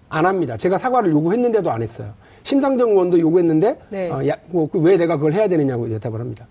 안 0.10 0.26
합니다. 0.26 0.58
제가 0.58 0.78
사과를 0.78 1.12
요구했는데도 1.12 1.70
안 1.72 1.82
했어요. 1.82 2.14
심상정 2.44 2.92
의원도 2.92 3.20
요구했는데 3.20 3.80
네. 3.90 4.10
어, 4.10 4.26
야, 4.28 4.36
뭐, 4.48 4.70
그왜 4.70 4.98
내가 4.98 5.18
그걸 5.18 5.34
해야 5.34 5.48
되느냐고 5.48 5.88
대답을 5.88 6.20
합니다. 6.20 6.48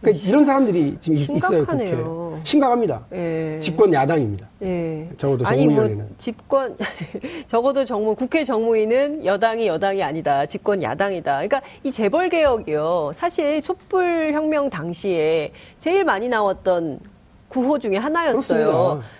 그러니까 0.00 0.26
이런 0.28 0.44
사람들이 0.44 0.96
지금 1.00 1.16
심각하네요. 1.18 1.86
있어요. 1.88 2.04
국회에. 2.04 2.44
심각합니다. 2.44 3.04
예. 3.12 3.58
집권 3.60 3.92
야당입니다. 3.92 4.48
예. 4.62 5.08
적어도 5.16 5.44
정무위원회는. 5.44 5.84
아니 5.84 5.94
뭐 5.94 6.06
집권 6.18 6.76
적어도 7.46 7.84
정무 7.84 8.14
국회 8.14 8.44
정무위는 8.44 9.24
여당이 9.24 9.66
여당이 9.66 10.02
아니다. 10.02 10.46
집권 10.46 10.82
야당이다. 10.82 11.32
그러니까 11.32 11.62
이 11.82 11.90
재벌 11.90 12.28
개혁이요. 12.28 13.10
사실 13.14 13.60
촛불 13.60 14.32
혁명 14.32 14.70
당시에 14.70 15.52
제일 15.80 16.04
많이 16.04 16.28
나왔던 16.28 17.00
구호 17.48 17.78
중에 17.78 17.96
하나였어요. 17.96 18.66
그렇습니다. 18.66 19.18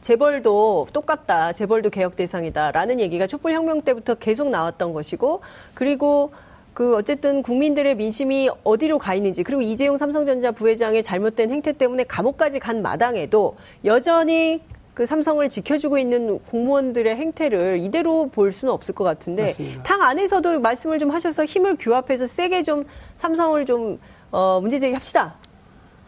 재벌도 0.00 0.88
똑같다. 0.92 1.52
재벌도 1.52 1.90
개혁 1.90 2.16
대상이다라는 2.16 2.98
얘기가 3.00 3.26
촛불 3.26 3.52
혁명 3.52 3.82
때부터 3.82 4.16
계속 4.16 4.48
나왔던 4.48 4.92
것이고 4.92 5.40
그리고 5.74 6.32
그 6.74 6.96
어쨌든 6.96 7.42
국민들의 7.42 7.94
민심이 7.94 8.50
어디로 8.64 8.98
가 8.98 9.14
있는지 9.14 9.42
그리고 9.44 9.62
이재용 9.62 9.98
삼성전자 9.98 10.50
부회장의 10.50 11.02
잘못된 11.02 11.52
행태 11.52 11.72
때문에 11.72 12.04
감옥까지 12.04 12.58
간 12.58 12.82
마당에도 12.82 13.56
여전히 13.84 14.60
그 14.94 15.06
삼성을 15.06 15.46
지켜주고 15.48 15.98
있는 15.98 16.38
공무원들의 16.50 17.14
행태를 17.16 17.78
이대로 17.80 18.28
볼 18.28 18.52
수는 18.52 18.74
없을 18.74 18.94
것 18.94 19.04
같은데 19.04 19.44
맞습니다. 19.44 19.82
당 19.82 20.02
안에서도 20.02 20.60
말씀을 20.60 20.98
좀 20.98 21.10
하셔서 21.10 21.44
힘을 21.44 21.76
규합해서 21.78 22.26
세게 22.26 22.62
좀 22.62 22.84
삼성을 23.16 23.64
좀 23.66 24.00
어, 24.30 24.58
문제 24.60 24.78
제기합시다 24.78 25.34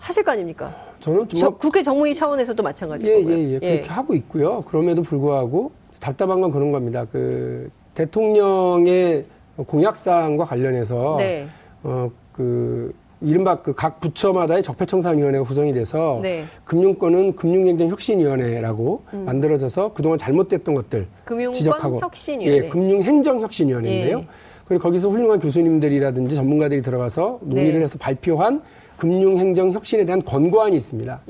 하실 0.04 0.22
거 0.22 0.32
아닙니까? 0.32 0.74
저는 1.00 1.26
저, 1.30 1.48
국회 1.48 1.82
정무위 1.82 2.14
차원에서도 2.14 2.62
마찬가지고 2.62 3.10
예, 3.10 3.24
예, 3.26 3.52
예, 3.54 3.58
그렇게 3.58 3.88
하고 3.88 4.14
있고요. 4.14 4.62
그럼에도 4.62 5.02
불구하고 5.02 5.72
답답한 5.98 6.42
건 6.42 6.50
그런 6.50 6.72
겁니다. 6.72 7.06
그 7.10 7.70
대통령의 7.94 9.24
공약사항과 9.56 10.44
관련해서 10.44 11.16
네. 11.18 11.48
어 11.82 12.10
그 12.34 12.92
이른바 13.20 13.62
그 13.62 13.72
각 13.72 14.00
부처마다의 14.00 14.62
적폐청산위원회가 14.64 15.44
구성이 15.44 15.72
돼서 15.72 16.18
네. 16.20 16.44
금융권은 16.64 17.36
금융행정혁신위원회라고 17.36 19.02
음. 19.14 19.24
만들어져서 19.24 19.92
그동안 19.94 20.18
잘못됐던 20.18 20.74
것들 20.74 21.06
지적하고 21.54 22.00
혁신위원회. 22.00 22.64
예, 22.64 22.68
금융행정혁신위원회인데요. 22.68 24.18
네. 24.18 24.26
그리고 24.66 24.82
거기서 24.82 25.08
훌륭한 25.08 25.38
교수님들이라든지 25.40 26.34
전문가들이 26.34 26.82
들어가서 26.82 27.40
논의를 27.42 27.74
네. 27.74 27.82
해서 27.82 27.98
발표한 27.98 28.62
금융행정 28.96 29.72
혁신에 29.72 30.04
대한 30.04 30.22
권고안이 30.24 30.76
있습니다. 30.76 31.20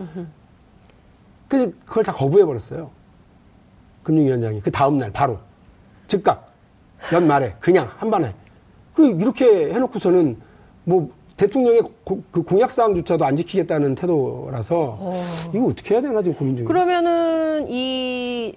근데 1.48 1.72
그걸 1.84 2.04
다 2.04 2.12
거부해 2.12 2.44
버렸어요. 2.44 2.90
금융위원장이 4.02 4.60
그 4.60 4.70
다음 4.70 4.98
날 4.98 5.10
바로 5.10 5.38
즉각 6.06 6.52
연말에 7.12 7.54
그냥 7.58 7.88
한 7.96 8.10
번에 8.10 8.34
그 8.94 9.06
이렇게 9.06 9.72
해놓고서는 9.72 10.36
뭐 10.84 11.10
대통령의 11.36 11.82
고, 12.04 12.22
그 12.30 12.42
공약 12.42 12.70
사항조차도 12.70 13.24
안 13.24 13.34
지키겠다는 13.34 13.96
태도라서 13.96 14.96
어. 15.00 15.14
이거 15.52 15.66
어떻게 15.66 15.94
해야 15.94 16.02
되나 16.02 16.22
지금 16.22 16.38
고민 16.38 16.56
중이에요. 16.56 16.68
그러면은 16.68 17.66
이 17.68 18.54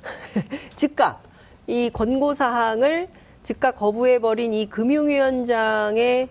즉각 0.74 1.22
이 1.66 1.90
권고 1.92 2.32
사항을 2.32 3.08
즉각 3.42 3.76
거부해 3.76 4.18
버린 4.20 4.52
이 4.52 4.68
금융위원장의 4.68 6.28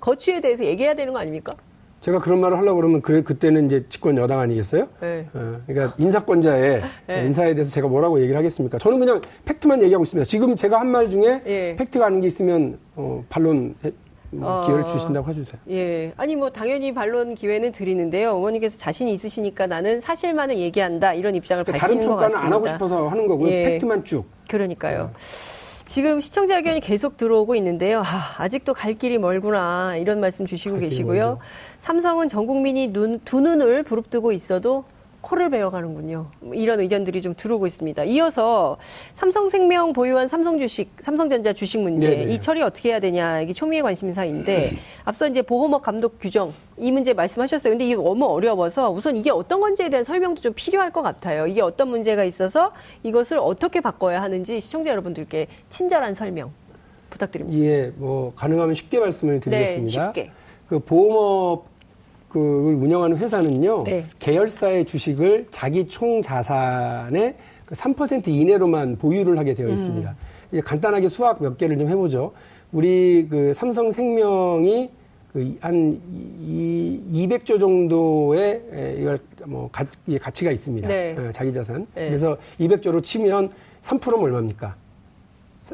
거취에 0.00 0.40
대해서 0.40 0.64
얘기해야 0.64 0.94
되는 0.94 1.12
거 1.12 1.18
아닙니까? 1.18 1.54
제가 2.00 2.18
그런 2.18 2.40
말을 2.40 2.56
하려고 2.58 2.76
그러면 2.76 3.00
그래 3.02 3.22
그때는 3.22 3.66
이제 3.66 3.84
집권 3.88 4.16
여당 4.16 4.38
아니겠어요? 4.38 4.86
네. 5.00 5.26
어, 5.34 5.60
그러니까 5.66 5.94
인사권자의 5.98 6.82
네. 7.08 7.24
인사에 7.24 7.54
대해서 7.54 7.70
제가 7.72 7.88
뭐라고 7.88 8.20
얘기를 8.20 8.36
하겠습니까? 8.36 8.78
저는 8.78 9.00
그냥 9.00 9.20
팩트만 9.44 9.82
얘기하고 9.82 10.04
있습니다. 10.04 10.24
지금 10.26 10.54
제가 10.54 10.78
한 10.78 10.86
말 10.86 11.10
중에 11.10 11.42
예. 11.46 11.76
팩트가 11.76 12.06
아닌 12.06 12.20
게 12.20 12.28
있으면 12.28 12.78
어, 12.94 13.24
반론 13.28 13.74
뭐 14.30 14.60
기회를 14.66 14.82
어, 14.82 14.86
주신다고 14.86 15.28
해주세요. 15.30 15.60
예. 15.70 16.12
아니, 16.16 16.36
뭐, 16.36 16.50
당연히 16.50 16.92
반론 16.92 17.34
기회는 17.34 17.72
드리는데요. 17.72 18.32
어머니께서 18.34 18.76
자신이 18.76 19.12
있으시니까 19.12 19.66
나는 19.66 20.00
사실만을 20.00 20.58
얘기한다. 20.58 21.14
이런 21.14 21.34
입장을 21.34 21.64
그러니까 21.64 21.86
밝히는 21.86 22.06
것 22.06 22.16
같습니다. 22.16 22.38
다른 22.40 22.40
평가는 22.40 22.46
안 22.46 22.52
하고 22.52 22.66
싶어서 22.68 23.08
하는 23.08 23.26
거고요. 23.26 23.50
예. 23.50 23.64
팩트만 23.64 24.04
쭉. 24.04 24.26
그러니까요. 24.48 25.10
네. 25.16 25.65
지금 25.86 26.20
시청자 26.20 26.56
의견이 26.56 26.80
계속 26.80 27.16
들어오고 27.16 27.54
있는데요. 27.54 28.02
아, 28.38 28.48
직도갈 28.48 28.94
길이 28.94 29.18
멀구나 29.18 29.96
이런 29.96 30.18
말씀 30.20 30.44
주시고 30.44 30.78
계시고요. 30.80 31.38
삼성은 31.78 32.26
전 32.28 32.46
국민이 32.46 32.88
눈, 32.92 33.20
두 33.24 33.40
눈을 33.40 33.84
부릅뜨고 33.84 34.32
있어도 34.32 34.84
코를 35.26 35.50
베어가는군요. 35.50 36.26
이런 36.52 36.78
의견들이 36.78 37.20
좀 37.20 37.34
들어오고 37.36 37.66
있습니다. 37.66 38.04
이어서 38.04 38.76
삼성생명 39.14 39.92
보유한 39.92 40.28
삼성 40.28 40.56
주식, 40.56 40.90
삼성전자 41.00 41.52
주식 41.52 41.80
문제 41.80 42.10
네네. 42.10 42.32
이 42.32 42.38
처리 42.38 42.62
어떻게 42.62 42.90
해야 42.90 43.00
되냐 43.00 43.40
이게 43.40 43.52
초미의 43.52 43.82
관심사인데 43.82 44.70
음. 44.70 44.78
앞서 45.04 45.26
이제 45.26 45.42
보호막 45.42 45.82
감독 45.82 46.20
규정 46.20 46.52
이 46.76 46.92
문제 46.92 47.12
말씀하셨어요. 47.12 47.72
근데 47.72 47.86
이게 47.86 47.96
너무 47.96 48.24
어려워서 48.26 48.92
우선 48.92 49.16
이게 49.16 49.30
어떤 49.30 49.60
건지에 49.60 49.88
대한 49.88 50.04
설명도 50.04 50.40
좀 50.40 50.52
필요할 50.54 50.92
것 50.92 51.02
같아요. 51.02 51.48
이게 51.48 51.60
어떤 51.60 51.88
문제가 51.88 52.22
있어서 52.22 52.72
이것을 53.02 53.38
어떻게 53.40 53.80
바꿔야 53.80 54.22
하는지 54.22 54.60
시청자 54.60 54.90
여러분들께 54.90 55.48
친절한 55.70 56.14
설명 56.14 56.52
부탁드립니다. 57.10 57.58
예, 57.58 57.92
뭐 57.96 58.32
가능하면 58.36 58.76
쉽게 58.76 59.00
말씀을 59.00 59.40
드리겠습니다. 59.40 60.12
네, 60.12 60.22
쉽게. 60.22 60.30
그 60.68 60.78
보험업 60.78 61.75
그걸 62.36 62.74
운영하는 62.74 63.16
회사는요. 63.16 63.84
네. 63.84 64.04
계열사의 64.18 64.84
주식을 64.84 65.46
자기 65.50 65.88
총 65.88 66.20
자산의 66.20 67.34
3%그 67.68 68.30
이내로만 68.30 68.98
보유를 68.98 69.38
하게 69.38 69.54
되어 69.54 69.70
있습니다. 69.70 70.10
음. 70.10 70.16
이제 70.52 70.60
간단하게 70.60 71.08
수학 71.08 71.42
몇 71.42 71.56
개를 71.56 71.78
좀 71.78 71.88
해보죠. 71.88 72.32
우리 72.72 73.26
그 73.30 73.54
삼성생명이 73.54 74.90
그한 75.32 76.00
200조 76.46 77.58
정도의 77.58 78.62
이걸 78.98 79.18
뭐 79.46 79.70
가, 79.72 79.84
가치가 80.20 80.50
있습니다. 80.50 80.88
네. 80.88 81.16
어, 81.18 81.32
자기 81.32 81.52
자산. 81.54 81.86
네. 81.94 82.08
그래서 82.08 82.36
200조로 82.60 83.02
치면 83.02 83.50
3%면 83.82 84.24
얼마입니까? 84.24 84.74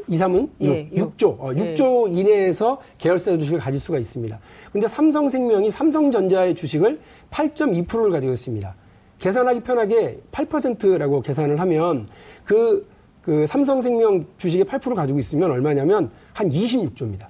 2, 0.08 0.18
3은 0.18 0.48
6, 0.60 0.70
예, 0.70 0.88
6. 0.94 1.18
조 1.18 1.30
어, 1.38 1.50
6조 1.50 2.08
예. 2.08 2.20
이내에서 2.20 2.80
계열사 2.98 3.36
주식을 3.36 3.58
가질 3.58 3.78
수가 3.78 3.98
있습니다. 3.98 4.38
근데 4.72 4.88
삼성생명이 4.88 5.70
삼성전자의 5.70 6.54
주식을 6.54 6.98
8.2%를 7.30 8.10
가지고 8.10 8.32
있습니다. 8.32 8.74
계산하기 9.18 9.60
편하게 9.60 10.18
8%라고 10.32 11.20
계산을 11.20 11.60
하면 11.60 12.04
그, 12.44 12.86
그 13.20 13.46
삼성생명 13.46 14.26
주식의 14.38 14.64
8% 14.64 14.94
가지고 14.94 15.18
있으면 15.18 15.50
얼마냐면 15.50 16.10
한 16.32 16.48
26조입니다. 16.48 17.26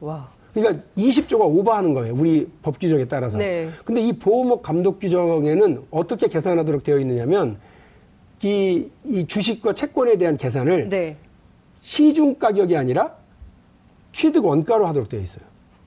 와. 0.00 0.28
그러니까 0.52 0.82
20조가 0.96 1.42
오버하는 1.42 1.94
거예요. 1.94 2.14
우리 2.14 2.48
법 2.62 2.80
규정에 2.80 3.04
따라서. 3.04 3.38
네. 3.38 3.68
근데 3.84 4.00
이 4.00 4.12
보호목 4.12 4.62
감독 4.62 4.98
규정에는 4.98 5.82
어떻게 5.90 6.26
계산하도록 6.26 6.82
되어 6.82 6.98
있느냐면 6.98 7.58
이, 8.42 8.88
이 9.04 9.26
주식과 9.26 9.74
채권에 9.74 10.16
대한 10.16 10.36
계산을 10.36 10.88
네. 10.88 11.16
시중 11.88 12.34
가격이 12.34 12.76
아니라 12.76 13.14
취득 14.12 14.44
원가로 14.44 14.86
하도록 14.88 15.08
되어 15.08 15.20
있어요. 15.20 15.40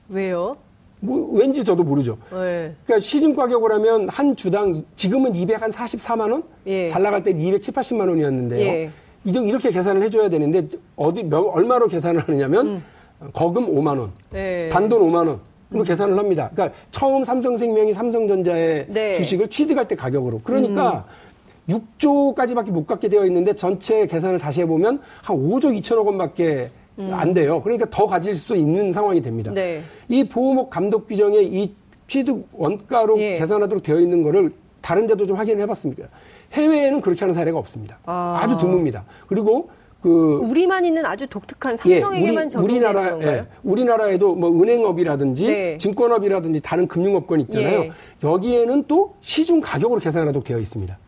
왜요? 0.08 0.56
뭐 0.98 1.30
왠지 1.38 1.62
저도 1.62 1.84
모르죠. 1.84 2.18
네. 2.30 2.74
그러니까 2.84 2.98
시중 2.98 3.36
가격을 3.36 3.70
하면 3.70 4.08
한 4.08 4.34
주당 4.34 4.84
지금은 4.96 5.32
244만 5.32 6.32
원, 6.32 6.42
예. 6.66 6.88
잘 6.88 7.02
나갈 7.02 7.22
때 7.22 7.30
270, 7.30 7.72
80만 7.72 8.08
원이었는데요. 8.08 8.66
예. 8.66 8.90
이렇게 9.24 9.70
계산을 9.70 10.02
해줘야 10.02 10.28
되는데 10.28 10.66
어디 10.96 11.22
몇, 11.22 11.38
얼마로 11.38 11.86
계산을 11.86 12.22
하느냐면 12.26 12.66
음. 12.66 12.84
거금 13.32 13.72
5만 13.72 14.00
원, 14.00 14.10
네. 14.30 14.68
단돈 14.70 15.02
5만 15.02 15.28
원. 15.28 15.52
으로 15.72 15.80
음. 15.80 15.84
계산을 15.84 16.18
합니다. 16.18 16.50
그러니까 16.52 16.76
처음 16.90 17.24
삼성생명이 17.24 17.94
삼성전자의 17.94 18.86
네. 18.88 19.14
주식을 19.14 19.48
취득할 19.48 19.88
때 19.88 19.94
가격으로. 19.94 20.40
그러니까 20.44 21.06
음. 21.08 21.31
6조까지밖에 21.68 22.70
못 22.70 22.86
갖게 22.86 23.08
되어 23.08 23.24
있는데 23.26 23.54
전체 23.54 24.06
계산을 24.06 24.38
다시 24.38 24.62
해보면 24.62 25.00
한 25.22 25.36
5조 25.36 25.80
2천억 25.80 26.06
원밖에 26.06 26.70
음. 26.98 27.10
안 27.12 27.32
돼요. 27.32 27.62
그러니까 27.62 27.86
더 27.90 28.06
가질 28.06 28.34
수 28.36 28.56
있는 28.56 28.92
상황이 28.92 29.20
됩니다. 29.22 29.52
네. 29.52 29.82
이 30.08 30.24
보호목 30.24 30.70
감독 30.70 31.06
규정에 31.06 31.40
이 31.42 31.74
취득 32.06 32.46
원가로 32.52 33.18
예. 33.20 33.34
계산하도록 33.36 33.82
되어 33.82 34.00
있는 34.00 34.22
거를 34.22 34.52
다른 34.82 35.06
데도 35.06 35.26
좀 35.26 35.36
확인해 35.36 35.64
봤습니다. 35.66 36.08
해외에는 36.52 37.00
그렇게 37.00 37.20
하는 37.20 37.34
사례가 37.34 37.58
없습니다. 37.58 37.98
아. 38.04 38.46
주 38.48 38.56
드뭅니다. 38.58 39.02
그리고 39.26 39.70
그 40.02 40.40
우리만 40.42 40.84
있는 40.84 41.06
아주 41.06 41.26
독특한 41.28 41.76
삼성에게만 41.76 42.50
예, 42.52 42.58
우리, 42.58 42.64
우리나라, 42.64 43.10
건가요? 43.10 43.32
예, 43.32 43.46
우리나라에도 43.62 44.34
뭐 44.34 44.50
은행업이라든지 44.60 45.46
네. 45.46 45.78
증권업이라든지 45.78 46.60
다른 46.60 46.88
금융업권 46.88 47.40
있잖아요. 47.42 47.84
예. 47.84 47.92
여기에는 48.22 48.84
또 48.88 49.14
시중 49.20 49.60
가격으로 49.60 50.00
계산하도록 50.00 50.42
되어 50.42 50.58
있습니다. 50.58 50.98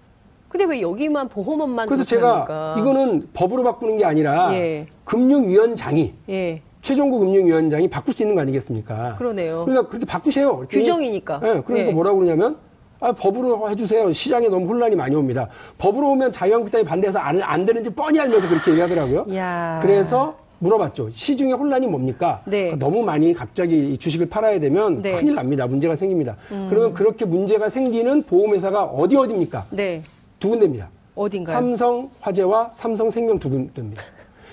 근데 0.55 0.67
왜 0.67 0.83
여기만 0.83 1.29
보험업만 1.31 1.88
그래서 1.88 2.05
제가? 2.05 2.77
이거는 2.79 3.27
법으로 3.35 3.64
바꾸는 3.64 3.97
게 3.97 4.05
아니라 4.05 4.55
예. 4.55 4.87
금융위원장이 5.05 6.12
예. 6.29 6.62
최종구 6.81 7.19
금융위원장이 7.19 7.88
바꿀 7.88 8.14
수 8.14 8.23
있는 8.23 8.37
거 8.37 8.43
아니겠습니까? 8.43 9.17
그러네요. 9.19 9.64
그러니까 9.64 9.88
그렇게 9.88 10.07
바꾸세요. 10.07 10.64
규정이니까. 10.71 11.40
네, 11.40 11.61
그러니까 11.61 11.88
예. 11.88 11.93
뭐라고 11.93 12.21
그러냐면 12.21 12.57
아, 13.01 13.11
법으로 13.11 13.69
해주세요. 13.69 14.12
시장에 14.12 14.47
너무 14.47 14.69
혼란이 14.69 14.95
많이 14.95 15.17
옵니다. 15.17 15.49
법으로 15.77 16.11
오면 16.11 16.31
자유한국당이 16.31 16.85
반대해서 16.85 17.19
안, 17.19 17.43
안 17.43 17.64
되는지 17.64 17.90
뻔히 17.90 18.21
알면서 18.21 18.49
그렇게 18.49 18.71
얘기하더라고요. 18.71 19.27
야. 19.35 19.81
그래서 19.83 20.37
물어봤죠. 20.61 21.11
시중에 21.12 21.53
혼란이 21.53 21.88
뭡니까? 21.88 22.43
네. 22.45 22.71
그러니까 22.71 22.87
너무 22.87 23.03
많이 23.03 23.35
갑자기 23.35 23.99
주식을 23.99 24.29
팔아야 24.29 24.61
되면 24.61 25.03
네. 25.03 25.17
큰일 25.19 25.35
납니다. 25.35 25.67
문제가 25.67 25.97
생깁니다. 25.97 26.37
음. 26.53 26.69
그러면 26.71 26.95
그렇게 26.95 27.25
문제가 27.25 27.69
생기는 27.69 28.23
보험회사가 28.23 28.85
어디 28.85 29.17
어디입니까? 29.17 29.67
네. 29.71 30.05
두 30.45 30.51
군데입니다. 30.51 30.91
어딘가요? 31.15 31.57
삼성 31.57 32.11
화재와 32.21 32.73
삼성 32.75 33.11
생명 33.11 33.39
두 33.39 33.49
군데입니다. 33.49 34.03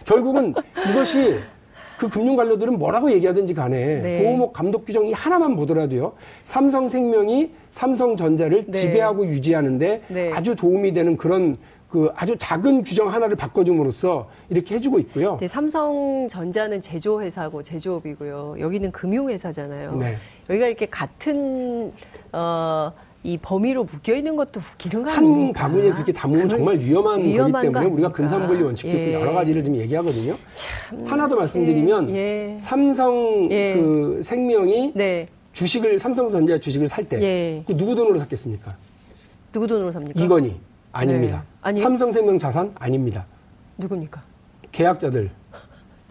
결국은 0.05 0.53
이것이 0.89 1.37
그 1.99 2.07
금융 2.07 2.37
관료들은 2.37 2.79
뭐라고 2.79 3.11
얘기하든지 3.11 3.53
간에 3.53 4.01
네. 4.01 4.23
보호목 4.23 4.53
감독 4.53 4.85
규정이 4.85 5.11
하나만 5.11 5.57
보더라도요. 5.57 6.13
삼성생명이 6.45 7.51
삼성전자를 7.71 8.67
네. 8.67 8.71
지배하고 8.71 9.25
유지하는데 9.25 10.03
네. 10.07 10.31
아주 10.31 10.55
도움이 10.55 10.93
되는 10.93 11.17
그런 11.17 11.57
그 11.89 12.09
아주 12.15 12.37
작은 12.37 12.83
규정 12.83 13.09
하나를 13.09 13.35
바꿔줌으로써 13.35 14.29
이렇게 14.47 14.75
해주고 14.75 14.97
있고요. 14.99 15.35
네, 15.41 15.49
삼성전자는 15.49 16.79
제조회사고 16.79 17.63
제조업이고요. 17.63 18.55
여기는 18.59 18.93
금융회사잖아요. 18.93 19.95
네. 19.95 20.15
여기가 20.49 20.67
이렇게 20.67 20.85
같은 20.85 21.91
어. 22.31 22.93
이 23.23 23.37
범위로 23.37 23.83
묶여 23.83 24.15
있는 24.15 24.35
것도 24.35 24.59
웃기는 24.59 25.03
거 25.03 25.11
아닙한 25.11 25.53
바구니에 25.53 25.91
그렇게 25.91 26.11
담으면 26.11 26.49
정말 26.49 26.79
위험한, 26.79 27.21
위험한 27.21 27.51
거기 27.51 27.63
때문에 27.67 27.85
우리가 27.85 28.11
근삼분리 28.11 28.63
원칙도 28.63 28.97
예. 28.97 29.09
있고 29.09 29.21
여러 29.21 29.33
가지를 29.33 29.63
좀 29.63 29.75
얘기하거든요. 29.75 30.37
참, 30.55 31.05
하나 31.05 31.27
더 31.27 31.35
말씀드리면 31.35 32.09
예. 32.09 32.15
예. 32.15 32.57
삼성 32.59 33.47
예. 33.51 33.75
그 33.75 34.21
생명이 34.23 34.93
네. 34.95 35.27
주식을 35.53 35.99
삼성전자 35.99 36.57
주식을 36.57 36.87
살때 36.87 37.21
예. 37.21 37.63
그 37.67 37.77
누구 37.77 37.93
돈으로 37.93 38.17
샀겠습니까? 38.19 38.75
누구 39.51 39.67
돈으로 39.67 39.91
삽니까? 39.91 40.19
이건희 40.19 40.55
아닙니다. 40.91 41.43
네. 41.63 41.79
삼성생명 41.79 42.39
자산 42.39 42.71
아닙니다. 42.79 43.25
누굽니까? 43.77 44.23
계약자들 44.71 45.29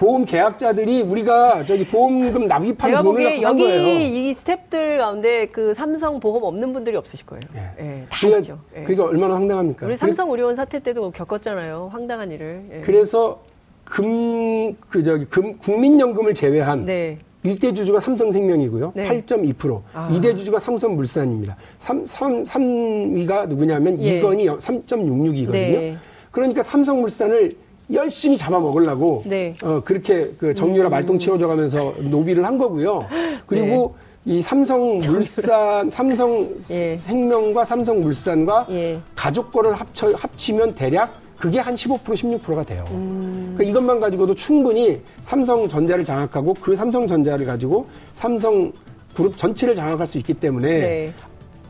보험 0.00 0.24
계약자들이 0.24 1.02
우리가 1.02 1.66
저기 1.66 1.86
보험금 1.86 2.48
납입한 2.48 3.02
돈을 3.02 3.22
갖고 3.22 3.42
산 3.42 3.58
거예요. 3.58 3.82
여기 3.82 4.30
이 4.30 4.32
스탭들 4.32 4.96
가운데 4.96 5.44
그 5.48 5.74
삼성 5.74 6.18
보험 6.18 6.42
없는 6.42 6.72
분들이 6.72 6.96
없으실 6.96 7.26
거예요. 7.26 7.42
예. 7.54 7.84
예, 7.84 8.06
다 8.08 8.16
그러니까, 8.18 8.38
있죠. 8.38 8.58
예. 8.74 8.84
그러니까 8.84 9.04
얼마나 9.04 9.34
황당합니까? 9.34 9.84
우리 9.86 9.98
삼성 9.98 10.30
우리원 10.30 10.56
사태 10.56 10.78
때도 10.78 11.10
겪었잖아요. 11.10 11.90
황당한 11.92 12.32
일을. 12.32 12.64
예. 12.72 12.80
그래서 12.80 13.42
금 13.84 14.74
그 14.88 15.02
저기 15.02 15.26
금 15.26 15.58
국민연금을 15.58 16.32
제외한 16.32 16.86
네. 16.86 17.18
1대 17.44 17.74
주주가 17.76 18.00
삼성생명이고요. 18.00 18.92
네. 18.94 19.22
8.2%. 19.22 19.82
아. 19.92 20.08
2대 20.12 20.36
주주가 20.36 20.58
삼성물산입니다. 20.58 21.56
3, 21.78 22.06
3, 22.06 22.44
3위가 22.44 23.48
누구냐면 23.48 24.00
예. 24.00 24.16
이건이 24.16 24.46
3.66이거든요. 24.46 25.52
네. 25.52 25.96
그러니까 26.30 26.62
삼성물산을 26.62 27.52
열심히 27.92 28.36
잡아먹으려고 28.36 29.22
네. 29.26 29.56
어, 29.62 29.80
그렇게 29.84 30.32
그 30.38 30.54
정유라 30.54 30.88
음. 30.88 30.90
말똥 30.90 31.18
치워줘가면서 31.18 31.94
노비를 31.98 32.44
한 32.44 32.58
거고요. 32.58 33.06
그리고 33.46 33.94
네. 34.24 34.36
이 34.36 34.42
삼성 34.42 34.98
물산, 34.98 35.90
삼성생명과 35.90 37.60
예. 37.60 37.64
삼성 37.64 38.00
물산과 38.00 38.66
예. 38.70 39.00
가족 39.14 39.50
거를 39.50 39.72
합쳐, 39.74 40.12
합치면 40.12 40.74
대략 40.74 41.20
그게 41.38 41.58
한 41.58 41.74
15% 41.74 42.02
16%가 42.02 42.62
돼요. 42.62 42.84
음. 42.90 43.54
그러니까 43.54 43.70
이것만 43.70 43.98
가지고도 43.98 44.34
충분히 44.34 45.00
삼성전자를 45.22 46.04
장악하고 46.04 46.52
그 46.60 46.76
삼성전자를 46.76 47.46
가지고 47.46 47.86
삼성 48.12 48.70
그룹 49.14 49.36
전체를 49.38 49.74
장악할 49.74 50.06
수 50.06 50.18
있기 50.18 50.34
때문에 50.34 50.68
네. 50.68 51.12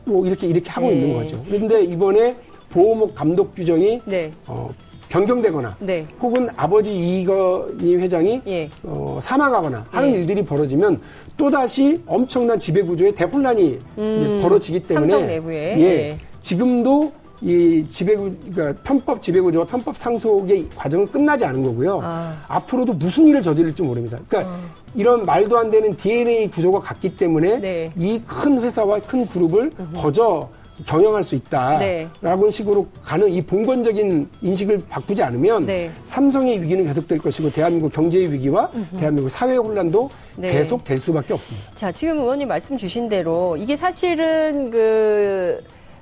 뭐 0.03 0.25
이렇게 0.27 0.47
이렇게 0.47 0.69
하고 0.69 0.87
네. 0.87 0.93
있는 0.93 1.15
거죠. 1.15 1.41
그런데 1.47 1.83
이번에 1.83 2.35
보호목 2.69 3.15
감독 3.15 3.55
규정이 3.55 4.01
네. 4.05 4.31
어, 4.45 4.69
변경되거나 5.11 5.75
네. 5.79 6.07
혹은 6.21 6.47
아버지 6.55 6.93
이건희 6.93 7.97
회장이 7.97 8.41
예. 8.47 8.69
어, 8.83 9.19
사망하거나 9.21 9.85
하는 9.91 10.13
예. 10.13 10.13
일들이 10.19 10.43
벌어지면 10.43 11.01
또다시 11.35 12.01
엄청난 12.07 12.57
지배구조의 12.57 13.13
대혼란이 13.13 13.77
음, 13.97 14.39
벌어지기 14.41 14.79
때문에 14.79 15.25
내부에. 15.25 15.77
예, 15.77 15.83
예. 15.83 16.17
지금도 16.41 17.11
이 17.41 17.83
지배구, 17.89 18.31
그러니까 18.53 18.81
편법 18.83 19.21
지배구조와 19.21 19.65
편법 19.65 19.97
상속의 19.97 20.67
과정은 20.75 21.11
끝나지 21.11 21.43
않은 21.43 21.63
거고요. 21.63 21.99
아. 22.03 22.37
앞으로도 22.47 22.93
무슨 22.93 23.27
일을 23.27 23.41
저지를지 23.41 23.81
모릅니다. 23.83 24.17
그러니까 24.29 24.53
아. 24.53 24.59
이런 24.95 25.25
말도 25.25 25.57
안 25.57 25.71
되는 25.71 25.97
DNA 25.97 26.49
구조가 26.51 26.79
같기 26.79 27.17
때문에 27.17 27.59
네. 27.59 27.91
이큰 27.97 28.61
회사와 28.61 28.99
큰 28.99 29.25
그룹을. 29.25 29.71
거저 29.95 30.47
경영할 30.85 31.23
수 31.23 31.35
있다라고 31.35 32.45
네. 32.45 32.51
식으로 32.51 32.87
가는 33.01 33.29
이 33.29 33.41
봉건적인 33.41 34.27
인식을 34.41 34.83
바꾸지 34.89 35.23
않으면 35.23 35.65
네. 35.65 35.91
삼성의 36.05 36.61
위기는 36.61 36.85
계속될 36.85 37.19
것이고 37.19 37.49
대한민국 37.51 37.91
경제의 37.91 38.31
위기와 38.31 38.69
음흠. 38.73 38.97
대한민국 38.97 39.29
사회 39.29 39.55
혼란도 39.55 40.09
네. 40.37 40.51
계속 40.51 40.83
될 40.83 40.99
수밖에 40.99 41.33
없습니다. 41.33 41.71
자, 41.75 41.91
지금 41.91 42.17
의원님 42.19 42.47
말씀 42.47 42.77
주신 42.77 43.07
대로 43.07 43.57
이게 43.57 43.75
사실은 43.75 44.69
그 44.71 45.59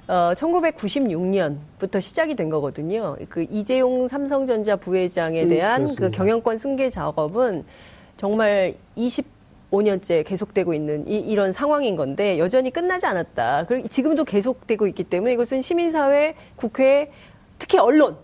어, 0.08 0.34
1996년부터 0.36 2.02
시작이 2.02 2.36
된 2.36 2.50
거거든요. 2.50 3.16
그 3.30 3.46
이재용 3.50 4.08
삼성전자 4.08 4.76
부회장에 4.76 5.44
음, 5.44 5.50
대한 5.50 5.82
음, 5.84 5.96
그 5.96 6.10
경영권 6.10 6.58
승계 6.58 6.90
작업은 6.90 7.64
정말 8.18 8.74
20 8.96 9.39
5년째 9.72 10.26
계속되고 10.26 10.74
있는 10.74 11.08
이, 11.08 11.36
런 11.36 11.52
상황인 11.52 11.96
건데 11.96 12.40
여전히 12.40 12.72
끝나지 12.72 13.06
않았다. 13.06 13.66
그리고 13.68 13.88
지금도 13.88 14.26
계속되고 14.26 14.88
있기 14.88 15.04
때문에 15.04 15.34
이것은 15.34 15.62
시민사회, 15.62 16.36
국회, 16.56 17.12
특히 17.60 17.78
언론, 17.78 18.18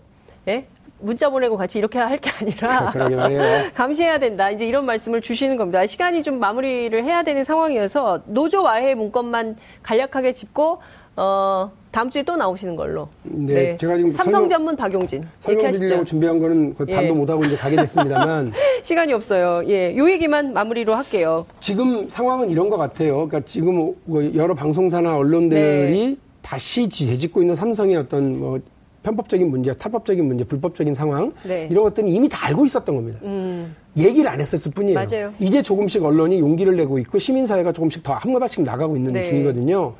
예? 0.48 0.66
문자 0.98 1.28
보내고 1.28 1.56
같이 1.58 1.78
이렇게 1.78 1.98
할 1.98 2.18
게 2.18 2.30
아니라 2.40 2.90
감시해야 3.74 4.18
된다. 4.18 4.50
이제 4.50 4.66
이런 4.66 4.86
말씀을 4.86 5.20
주시는 5.20 5.56
겁니다. 5.58 5.86
시간이 5.86 6.22
좀 6.22 6.38
마무리를 6.40 7.04
해야 7.04 7.22
되는 7.22 7.44
상황이어서 7.44 8.22
노조 8.26 8.62
와해 8.62 8.94
문건만 8.94 9.56
간략하게 9.82 10.32
짚고 10.32 10.80
어, 11.16 11.70
다음 11.96 12.10
주에 12.10 12.22
또 12.22 12.36
나오시는 12.36 12.76
걸로. 12.76 13.08
네, 13.22 13.54
네. 13.54 13.76
제가 13.78 13.96
지금 13.96 14.12
삼성 14.12 14.32
설명, 14.32 14.48
전문 14.50 14.76
박용진. 14.76 15.24
설명드리려고 15.40 16.04
준비한 16.04 16.38
거는 16.38 16.74
거의 16.74 16.94
반도 16.94 17.14
예. 17.14 17.18
못하고 17.18 17.42
이제 17.46 17.56
가게 17.56 17.74
됐습니다만. 17.74 18.52
시간이 18.84 19.14
없어요. 19.14 19.62
예, 19.66 19.96
요 19.96 20.10
얘기만 20.10 20.52
마무리로 20.52 20.94
할게요. 20.94 21.46
지금 21.58 22.06
상황은 22.06 22.50
이런 22.50 22.68
것 22.68 22.76
같아요. 22.76 23.26
그러니까 23.26 23.40
지금 23.46 23.94
뭐 24.04 24.34
여러 24.34 24.52
방송사나 24.52 25.16
언론들이 25.16 25.58
네. 26.10 26.16
다시 26.42 26.86
되짓고 26.86 27.40
있는 27.40 27.54
삼성의 27.54 27.96
어떤 27.96 28.40
뭐 28.40 28.60
편법적인 29.02 29.48
문제, 29.48 29.72
탈법적인 29.72 30.22
문제, 30.22 30.44
불법적인 30.44 30.92
상황 30.92 31.32
네. 31.44 31.66
이런 31.70 31.82
것들은 31.84 32.10
이미 32.10 32.28
다 32.28 32.46
알고 32.48 32.66
있었던 32.66 32.94
겁니다. 32.94 33.20
음. 33.22 33.74
얘기를 33.96 34.28
안 34.30 34.38
했었을 34.38 34.70
뿐이에요. 34.70 34.98
맞아요. 34.98 35.32
이제 35.40 35.62
조금씩 35.62 36.04
언론이 36.04 36.40
용기를 36.40 36.76
내고 36.76 36.98
있고 36.98 37.18
시민사회가 37.18 37.72
조금씩 37.72 38.02
더한 38.02 38.38
발씩 38.38 38.64
나가고 38.64 38.98
있는 38.98 39.14
네. 39.14 39.24
중이거든요. 39.24 39.94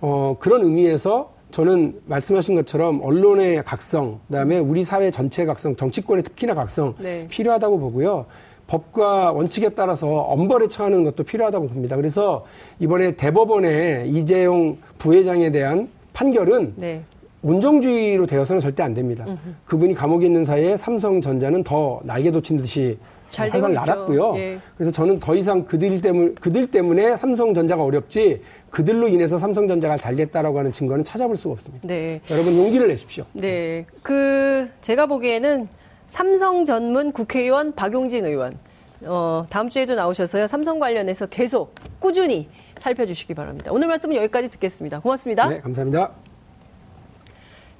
어, 0.00 0.36
그런 0.38 0.62
의미에서 0.62 1.32
저는 1.50 2.00
말씀하신 2.06 2.54
것처럼 2.56 3.00
언론의 3.02 3.62
각성, 3.64 4.20
그다음에 4.26 4.58
우리 4.58 4.84
사회 4.84 5.10
전체의 5.10 5.46
각성, 5.46 5.76
정치권의 5.76 6.24
특히나 6.24 6.54
각성 6.54 6.94
네. 6.98 7.26
필요하다고 7.28 7.78
보고요. 7.78 8.26
법과 8.66 9.32
원칙에 9.32 9.70
따라서 9.70 10.06
엄벌에 10.06 10.68
처하는 10.68 11.04
것도 11.04 11.24
필요하다고 11.24 11.68
봅니다. 11.68 11.96
그래서 11.96 12.44
이번에 12.78 13.16
대법원의 13.16 14.10
이재용 14.10 14.76
부회장에 14.98 15.50
대한 15.50 15.88
판결은 16.12 16.74
네. 16.76 17.02
온정주의로 17.42 18.26
되어서는 18.26 18.60
절대 18.60 18.82
안 18.82 18.92
됩니다. 18.92 19.24
음흠. 19.26 19.38
그분이 19.64 19.94
감옥에 19.94 20.26
있는 20.26 20.44
사이에 20.44 20.76
삼성전자는 20.76 21.64
더 21.64 22.00
날개 22.04 22.30
돋친 22.30 22.58
듯이 22.58 22.98
잘 23.30 23.50
활발 23.50 23.74
날았고요. 23.74 24.36
예. 24.36 24.58
그래서 24.76 24.90
저는 24.90 25.20
더 25.20 25.34
이상 25.34 25.64
그들 25.64 26.00
때문에 26.00 26.34
그들 26.40 26.70
때문에 26.70 27.16
삼성전자가 27.16 27.82
어렵지 27.84 28.42
그들로 28.70 29.08
인해서 29.08 29.38
삼성전자가 29.38 29.96
달렸다라고 29.96 30.58
하는 30.58 30.72
증거는 30.72 31.04
찾아볼 31.04 31.36
수가 31.36 31.52
없습니다. 31.54 31.86
네. 31.86 32.20
여러분 32.30 32.56
용기를 32.56 32.88
내십시오. 32.88 33.24
네. 33.32 33.84
그 34.02 34.68
제가 34.80 35.06
보기에는 35.06 35.68
삼성 36.08 36.64
전문 36.64 37.12
국회의원 37.12 37.74
박용진 37.74 38.24
의원. 38.24 38.58
어, 39.02 39.46
다음 39.48 39.68
주에도 39.68 39.94
나오셔서요. 39.94 40.46
삼성 40.46 40.78
관련해서 40.78 41.26
계속 41.26 41.74
꾸준히 42.00 42.48
살펴주시기 42.80 43.34
바랍니다. 43.34 43.70
오늘 43.72 43.88
말씀은 43.88 44.16
여기까지 44.16 44.48
듣겠습니다. 44.48 45.00
고맙습니다. 45.00 45.48
네, 45.48 45.60
감사합니다. 45.60 46.12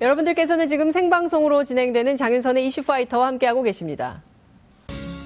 여러분들께서는 0.01 0.69
지금 0.69 0.93
생방송으로 0.93 1.65
진행되는 1.65 2.17
장윤선의 2.17 2.65
이슈파이터와 2.67 3.27
함께하고 3.27 3.63
계십니다. 3.63 4.23